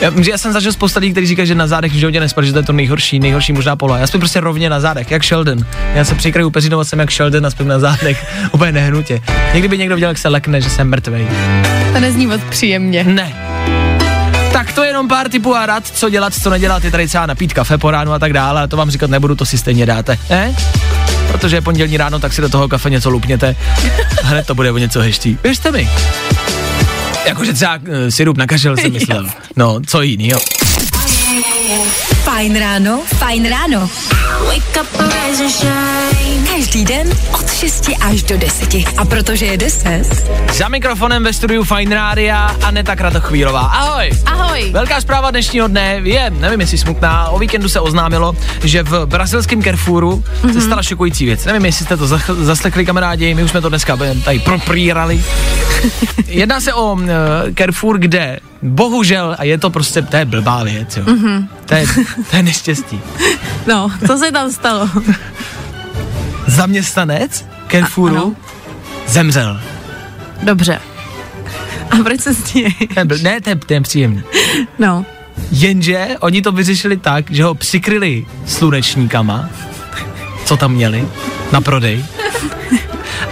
Já, 0.00 0.12
že 0.22 0.30
já 0.30 0.38
jsem 0.38 0.52
zažil 0.52 0.72
spousta 0.72 1.00
lidí, 1.00 1.12
kteří 1.12 1.26
říkají, 1.26 1.48
že 1.48 1.54
na 1.54 1.66
zádech 1.66 1.92
v 1.92 1.94
životě 1.94 2.20
nespat, 2.20 2.44
že 2.44 2.52
to 2.52 2.58
je 2.58 2.62
to 2.62 2.72
nejhorší, 2.72 3.18
nejhorší 3.18 3.52
možná 3.52 3.76
poloha. 3.76 3.98
Já 4.00 4.06
spím 4.06 4.20
prostě 4.20 4.40
rovně 4.40 4.70
na 4.70 4.80
zádech, 4.80 5.10
jak 5.10 5.24
Sheldon. 5.24 5.58
Já 5.94 6.04
se 6.04 6.14
přikraju 6.14 6.50
peřinou 6.50 6.84
jsem 6.84 6.98
jak 6.98 7.10
Sheldon 7.10 7.46
a 7.46 7.50
spím 7.50 7.68
na 7.68 7.78
zádech, 7.78 8.26
úplně 8.52 8.72
nehnutě. 8.72 9.20
Někdy 9.54 9.68
by 9.68 9.78
někdo 9.78 9.94
viděl, 9.94 10.08
jak 10.08 10.18
se 10.18 10.28
lekne, 10.28 10.60
že 10.60 10.70
jsem 10.70 10.88
mrtvej. 10.90 11.26
To 11.92 12.00
nezní 12.00 12.26
moc 12.26 12.40
příjemně. 12.50 13.04
Ne. 13.04 13.32
Tak 14.56 14.72
to 14.72 14.82
je 14.82 14.88
jenom 14.88 15.08
pár 15.08 15.28
typů 15.28 15.56
a 15.56 15.66
rad, 15.66 15.86
co 15.94 16.08
dělat, 16.08 16.34
co 16.42 16.50
nedělat, 16.50 16.84
je 16.84 16.90
tady 16.90 17.06
třeba 17.08 17.26
napít 17.26 17.52
kafe 17.52 17.78
po 17.78 17.90
ránu 17.90 18.12
a 18.12 18.18
tak 18.18 18.32
dále, 18.32 18.60
ale 18.60 18.68
to 18.68 18.76
vám 18.76 18.90
říkat 18.90 19.10
nebudu, 19.10 19.34
to 19.34 19.46
si 19.46 19.58
stejně 19.58 19.86
dáte, 19.86 20.18
ne? 20.30 20.54
Protože 21.28 21.56
je 21.56 21.60
pondělní 21.60 21.96
ráno, 21.96 22.18
tak 22.18 22.32
si 22.32 22.40
do 22.40 22.48
toho 22.48 22.68
kafe 22.68 22.90
něco 22.90 23.10
lupněte, 23.10 23.56
hned 24.22 24.46
to 24.46 24.54
bude 24.54 24.72
o 24.72 24.78
něco 24.78 25.00
heští. 25.00 25.38
Věřte 25.42 25.72
mi. 25.72 25.90
Jakože 27.26 27.52
třeba 27.52 27.76
uh, 27.76 27.82
sirup 28.08 28.36
na 28.36 28.46
kašel 28.46 28.76
jsem 28.76 28.92
myslel. 28.92 29.26
No, 29.56 29.80
co 29.86 30.02
jinýho. 30.02 30.40
Fajn 32.24 32.58
ráno, 32.58 33.00
fajn 33.18 33.48
ráno. 33.48 33.90
Každý 36.56 36.84
den 36.84 37.08
od 37.32 37.52
6 37.52 37.90
až 38.00 38.22
do 38.22 38.38
10. 38.38 38.74
A 38.96 39.04
protože 39.04 39.46
je 39.46 39.56
10, 39.56 40.02
Za 40.52 40.68
mikrofonem 40.68 41.24
ve 41.24 41.32
studiu 41.32 41.64
Fine 41.64 41.94
Rádia 41.94 42.56
Aneta 42.64 42.96
Kratochvílová. 42.96 43.60
Ahoj! 43.60 44.10
Ahoj. 44.26 44.70
Velká 44.70 45.00
zpráva 45.00 45.30
dnešního 45.30 45.68
dne 45.68 46.00
je, 46.02 46.30
nevím 46.30 46.60
jestli 46.60 46.78
smutná, 46.78 47.28
o 47.28 47.38
víkendu 47.38 47.68
se 47.68 47.80
oznámilo, 47.80 48.36
že 48.64 48.82
v 48.82 49.06
brazilském 49.06 49.62
Carrefouru 49.62 50.24
mm-hmm. 50.42 50.52
se 50.52 50.60
stala 50.60 50.82
šokující 50.82 51.24
věc. 51.24 51.44
Nevím, 51.44 51.64
jestli 51.64 51.84
jste 51.84 51.96
to 51.96 52.06
zach- 52.06 52.34
zaslechli 52.34 52.86
kamarádi, 52.86 53.34
my 53.34 53.44
už 53.44 53.50
jsme 53.50 53.60
to 53.60 53.68
dneska 53.68 53.98
tady 54.24 54.38
proprírali. 54.38 55.24
Jedná 56.26 56.60
se 56.60 56.74
o 56.74 56.92
uh, 56.92 57.00
Carrefour, 57.58 57.98
kde 57.98 58.40
bohužel, 58.62 59.36
a 59.38 59.44
je 59.44 59.58
to 59.58 59.70
prostě, 59.70 60.02
to 60.02 60.16
je 60.16 60.24
blbá 60.24 60.64
věc, 60.64 60.96
jo. 60.96 61.02
Mm-hmm. 61.04 61.48
To, 61.66 61.74
je, 61.74 61.86
to 62.30 62.36
je 62.36 62.42
neštěstí. 62.42 63.00
No, 63.66 63.90
co 64.06 64.18
se 64.18 64.32
tam 64.32 64.52
stalo? 64.52 64.90
Zaměstnanec 66.56 67.44
Carrefouru 67.70 68.36
zemřel. 69.06 69.60
Dobře. 70.42 70.80
A 71.90 71.96
proč 72.04 72.20
se 72.20 72.30
je 72.58 72.68
bl- 73.04 73.22
ne, 73.22 73.40
to 73.40 73.50
je, 73.50 73.56
to 73.56 73.72
je 73.74 73.80
příjemné. 73.80 74.22
No. 74.78 75.04
Jenže 75.50 76.08
oni 76.20 76.42
to 76.42 76.52
vyřešili 76.52 76.96
tak, 76.96 77.30
že 77.30 77.44
ho 77.44 77.54
přikryli 77.54 78.26
slunečníkama, 78.46 79.48
co 80.44 80.56
tam 80.56 80.72
měli, 80.72 81.08
na 81.52 81.60
prodej. 81.60 82.04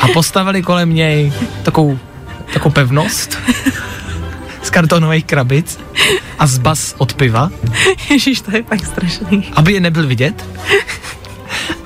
A 0.01 0.09
postavili 0.09 0.63
kolem 0.63 0.95
něj 0.95 1.33
takovou, 1.63 1.99
takovou 2.53 2.73
pevnost 2.73 3.39
z 4.63 4.71
kartonových 4.71 5.25
krabic 5.25 5.79
a 6.39 6.47
zbas 6.47 6.95
od 6.99 7.15
piva, 7.15 7.51
Ježíš, 8.11 8.41
to 8.41 8.57
je 8.57 8.63
fakt 8.63 8.87
strašný. 8.87 9.51
aby 9.57 9.73
je 9.73 9.81
nebyl 9.81 10.07
vidět. 10.07 10.45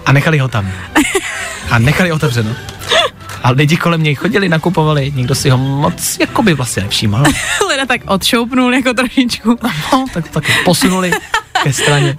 A 0.09 0.12
nechali 0.12 0.38
ho 0.38 0.48
tam. 0.48 0.72
A 1.70 1.78
nechali 1.78 2.12
otevřeno. 2.12 2.50
A 3.42 3.50
lidi 3.50 3.76
kolem 3.76 4.02
něj 4.02 4.14
chodili, 4.14 4.48
nakupovali, 4.48 5.12
nikdo 5.14 5.34
si 5.34 5.50
ho 5.50 5.59
moc 5.59 6.16
jako 6.20 6.42
by 6.42 6.54
vlastně 6.54 6.82
nevšímal. 6.82 7.24
Leda 7.68 7.86
tak 7.86 8.00
odšoupnul 8.06 8.74
jako 8.74 8.94
trošičku. 8.94 9.59
No, 9.92 10.06
tak, 10.14 10.28
tak 10.28 10.44
posunuli 10.64 11.11
ke 11.62 11.72
straně 11.72 12.16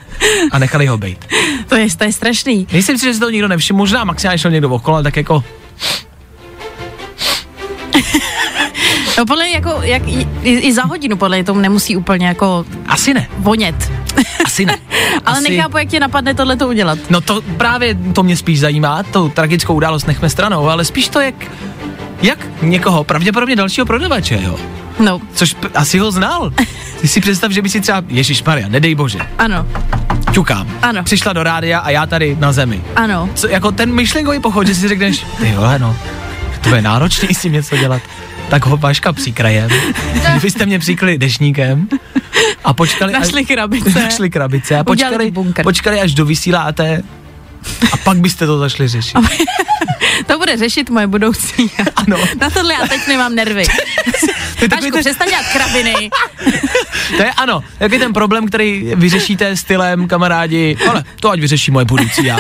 a 0.52 0.60
nechali 0.60 0.88
ho 0.88 0.98
být. 0.98 1.26
To 1.68 1.76
je, 1.76 1.88
to 1.98 2.04
je 2.04 2.14
strašný. 2.14 2.68
Myslím 2.72 2.98
si, 2.98 3.06
že 3.06 3.14
si 3.14 3.20
to 3.20 3.30
nikdo 3.30 3.48
nevšiml, 3.48 3.78
možná 3.78 4.04
maximálně 4.04 4.38
šel 4.38 4.52
někdo 4.52 4.70
okolo, 4.70 4.96
ale 4.96 5.04
tak 5.04 5.18
jako 5.18 5.44
No 9.18 9.26
podle 9.26 9.44
mě 9.44 9.54
jako, 9.54 9.80
jak, 9.82 10.08
i, 10.08 10.28
i, 10.44 10.74
za 10.74 10.84
hodinu 10.84 11.18
podle 11.18 11.38
mě 11.38 11.44
tomu 11.44 11.60
nemusí 11.60 11.98
úplně 11.98 12.28
jako 12.28 12.66
asi 12.88 13.14
ne, 13.14 13.28
vonět. 13.38 13.92
asi 14.46 14.66
ne. 14.66 14.78
Ale 15.26 15.38
asi, 15.40 15.50
nechápu, 15.52 15.78
jak 15.78 15.88
tě 15.88 16.00
napadne 16.00 16.34
tohle 16.34 16.56
to 16.58 16.68
udělat. 16.68 17.00
No 17.10 17.22
to 17.22 17.42
právě 17.42 17.96
to 17.96 18.24
mě 18.24 18.38
spíš 18.38 18.60
zajímá, 18.60 19.04
tu 19.04 19.30
tragickou 19.30 19.74
událost 19.74 20.08
nechme 20.08 20.30
stranou, 20.30 20.70
ale 20.70 20.86
spíš 20.86 21.08
to 21.10 21.20
jak, 21.20 21.36
jak 22.22 22.40
někoho, 22.62 23.04
pravděpodobně 23.04 23.56
dalšího 23.56 23.86
prodavače, 23.86 24.40
jo. 24.44 24.58
No, 25.00 25.20
Což 25.34 25.54
p- 25.54 25.70
asi 25.76 26.00
ho 26.00 26.12
znal. 26.12 26.52
Ty 27.02 27.08
si 27.08 27.22
představ, 27.22 27.52
že 27.52 27.62
by 27.62 27.70
si 27.70 27.82
třeba, 27.82 28.02
Ježíš 28.08 28.44
Maria, 28.44 28.68
nedej 28.68 28.96
bože, 28.96 29.20
ano, 29.38 29.66
ťukám. 30.32 30.68
Ano. 30.82 31.04
Přišla 31.04 31.34
do 31.34 31.44
rádia 31.44 31.80
a 31.80 31.90
já 31.90 32.06
tady 32.06 32.36
na 32.40 32.52
zemi. 32.52 32.82
ano. 32.96 33.30
Co, 33.36 33.48
jako 33.48 33.72
ten 33.72 33.94
myšlenkový 33.94 34.40
pochod, 34.40 34.68
že 34.68 34.76
si 34.76 34.88
řekneš, 34.88 35.26
ty 35.38 35.52
vole, 35.56 35.80
no, 35.80 35.96
to 36.62 36.76
je 36.76 36.82
náročný 36.82 37.36
s 37.36 37.42
tím 37.42 37.54
něco 37.54 37.78
dělat. 37.78 38.02
Tak 38.50 38.66
ho 38.66 38.78
Vaška 38.78 39.14
příkrajem. 39.14 39.70
Kdybyste 40.32 40.66
mě 40.66 40.80
příkli 40.80 41.18
dešníkem 41.18 41.88
a 42.64 42.74
počkali, 42.74 43.14
Našli 43.14 43.42
až, 43.42 43.48
krabice. 43.48 44.00
našli 44.04 44.30
krabice 44.30 44.78
a 44.78 44.84
počkali, 44.84 45.34
počkali, 45.64 46.02
až 46.02 46.14
dovysíláte 46.14 47.04
a 47.92 47.98
pak 47.98 48.18
byste 48.18 48.46
to 48.46 48.60
zašli 48.60 48.88
řešit. 48.88 49.18
To 50.26 50.38
bude 50.38 50.58
řešit 50.58 50.90
moje 50.90 51.08
budoucí. 51.08 51.72
Ano. 51.96 52.18
Na 52.42 52.50
tohle 52.50 52.74
já 52.74 52.88
teď 52.88 53.08
nemám 53.08 53.36
nervy. 53.36 53.64
Vašku, 54.72 54.92
ten, 54.92 55.00
přestaň 55.00 55.30
dělat 55.30 55.46
krabiny. 55.54 56.10
to 57.18 57.24
je 57.24 57.32
ano, 57.32 57.64
jak 57.80 57.92
je 57.92 58.00
ten 58.00 58.14
problém, 58.14 58.48
který 58.48 58.92
vyřešíte 58.96 59.58
stylem, 59.58 60.08
kamarádi, 60.08 60.78
ale 60.90 61.04
to 61.20 61.30
ať 61.30 61.40
vyřeší 61.40 61.72
moje 61.72 61.86
budoucí 61.86 62.26
já. 62.26 62.38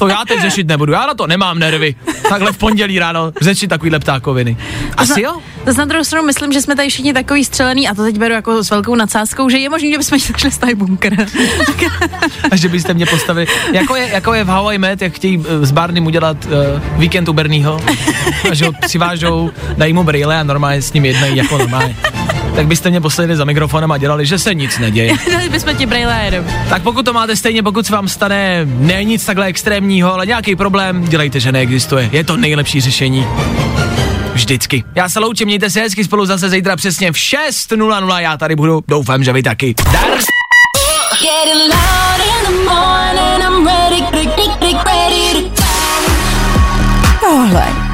To 0.00 0.08
já 0.08 0.24
teď 0.28 0.40
řešit 0.40 0.68
nebudu, 0.68 0.92
já 0.92 1.06
na 1.06 1.14
to 1.14 1.26
nemám 1.26 1.58
nervy. 1.58 1.94
Takhle 2.28 2.52
v 2.52 2.58
pondělí 2.58 2.98
ráno 2.98 3.32
řešit 3.40 3.68
takovýhle 3.68 3.98
ptákoviny. 3.98 4.56
Asi 4.96 5.22
jo? 5.22 5.36
To 5.64 5.72
na 5.72 5.84
druhou 5.84 6.04
stranu 6.04 6.26
myslím, 6.26 6.52
že 6.52 6.60
jsme 6.60 6.76
tady 6.76 6.88
všichni 6.88 7.12
takový 7.12 7.44
střelený 7.44 7.88
a 7.88 7.94
to 7.94 8.02
teď 8.02 8.18
beru 8.18 8.34
jako 8.34 8.64
s 8.64 8.70
velkou 8.70 8.94
nadsázkou, 8.94 9.48
že 9.48 9.58
je 9.58 9.70
možné, 9.70 9.90
že 9.90 9.98
bychom 9.98 10.18
začali 10.18 10.52
stavit 10.52 10.78
bunkr. 10.78 11.26
A 12.50 12.56
že 12.56 12.68
byste 12.68 12.94
mě 12.94 13.06
postavili, 13.06 13.46
jako 13.72 13.96
je, 13.96 14.08
jako 14.08 14.34
je 14.34 14.44
v 14.44 14.48
Hawaii 14.48 14.78
Med, 14.78 15.02
jak 15.02 15.12
chtějí 15.12 15.44
eh, 15.48 15.66
s 15.66 15.70
Barney 15.70 16.02
udělat 16.02 16.36
uh, 16.44 16.50
víkend 17.00 17.28
u 17.28 17.32
Bernieho, 17.32 17.80
a 18.50 18.54
že 18.54 18.66
ho 18.66 18.72
přivážou, 18.86 19.50
dají 19.76 19.92
mu 19.92 20.04
brýle 20.04 20.40
a 20.40 20.42
normálně 20.42 20.82
s 20.82 20.92
ním 20.92 21.04
jednají 21.04 21.36
jako 21.36 21.58
normálně. 21.58 21.96
Tak 22.54 22.66
byste 22.66 22.90
mě 22.90 23.00
poslali 23.00 23.36
za 23.36 23.44
mikrofonem 23.44 23.92
a 23.92 23.98
dělali, 23.98 24.26
že 24.26 24.38
se 24.38 24.54
nic 24.54 24.78
neděje. 24.78 25.12
Dali 25.32 25.48
bychom 25.48 25.76
ti 25.76 25.86
brejle 25.86 26.22
jenom. 26.24 26.46
Tak 26.68 26.82
pokud 26.82 27.04
to 27.04 27.12
máte 27.12 27.36
stejně, 27.36 27.62
pokud 27.62 27.86
se 27.86 27.92
vám 27.92 28.08
stane 28.08 28.60
ne 28.64 29.04
nic 29.04 29.24
takhle 29.24 29.46
extrémního, 29.46 30.14
ale 30.14 30.26
nějaký 30.26 30.56
problém, 30.56 31.04
dělejte, 31.04 31.40
že 31.40 31.52
neexistuje. 31.52 32.08
Je 32.12 32.24
to 32.24 32.36
nejlepší 32.36 32.80
řešení. 32.80 33.26
Vždycky. 34.34 34.84
Já 34.94 35.08
se 35.08 35.20
loučím, 35.20 35.46
mějte 35.46 35.70
se 35.70 35.80
hezky 35.80 36.04
spolu 36.04 36.26
zase 36.26 36.48
zítra 36.48 36.76
přesně 36.76 37.12
v 37.12 37.14
6.00. 37.14 38.18
Já 38.18 38.36
tady 38.36 38.56
budu, 38.56 38.82
doufám, 38.88 39.24
že 39.24 39.32
vy 39.32 39.42
taky. 39.42 39.74
Dar! 39.92 40.20
Getting 41.20 41.68
loud 41.68 42.20
in 42.20 42.44
the 42.46 42.64
morning, 42.64 42.99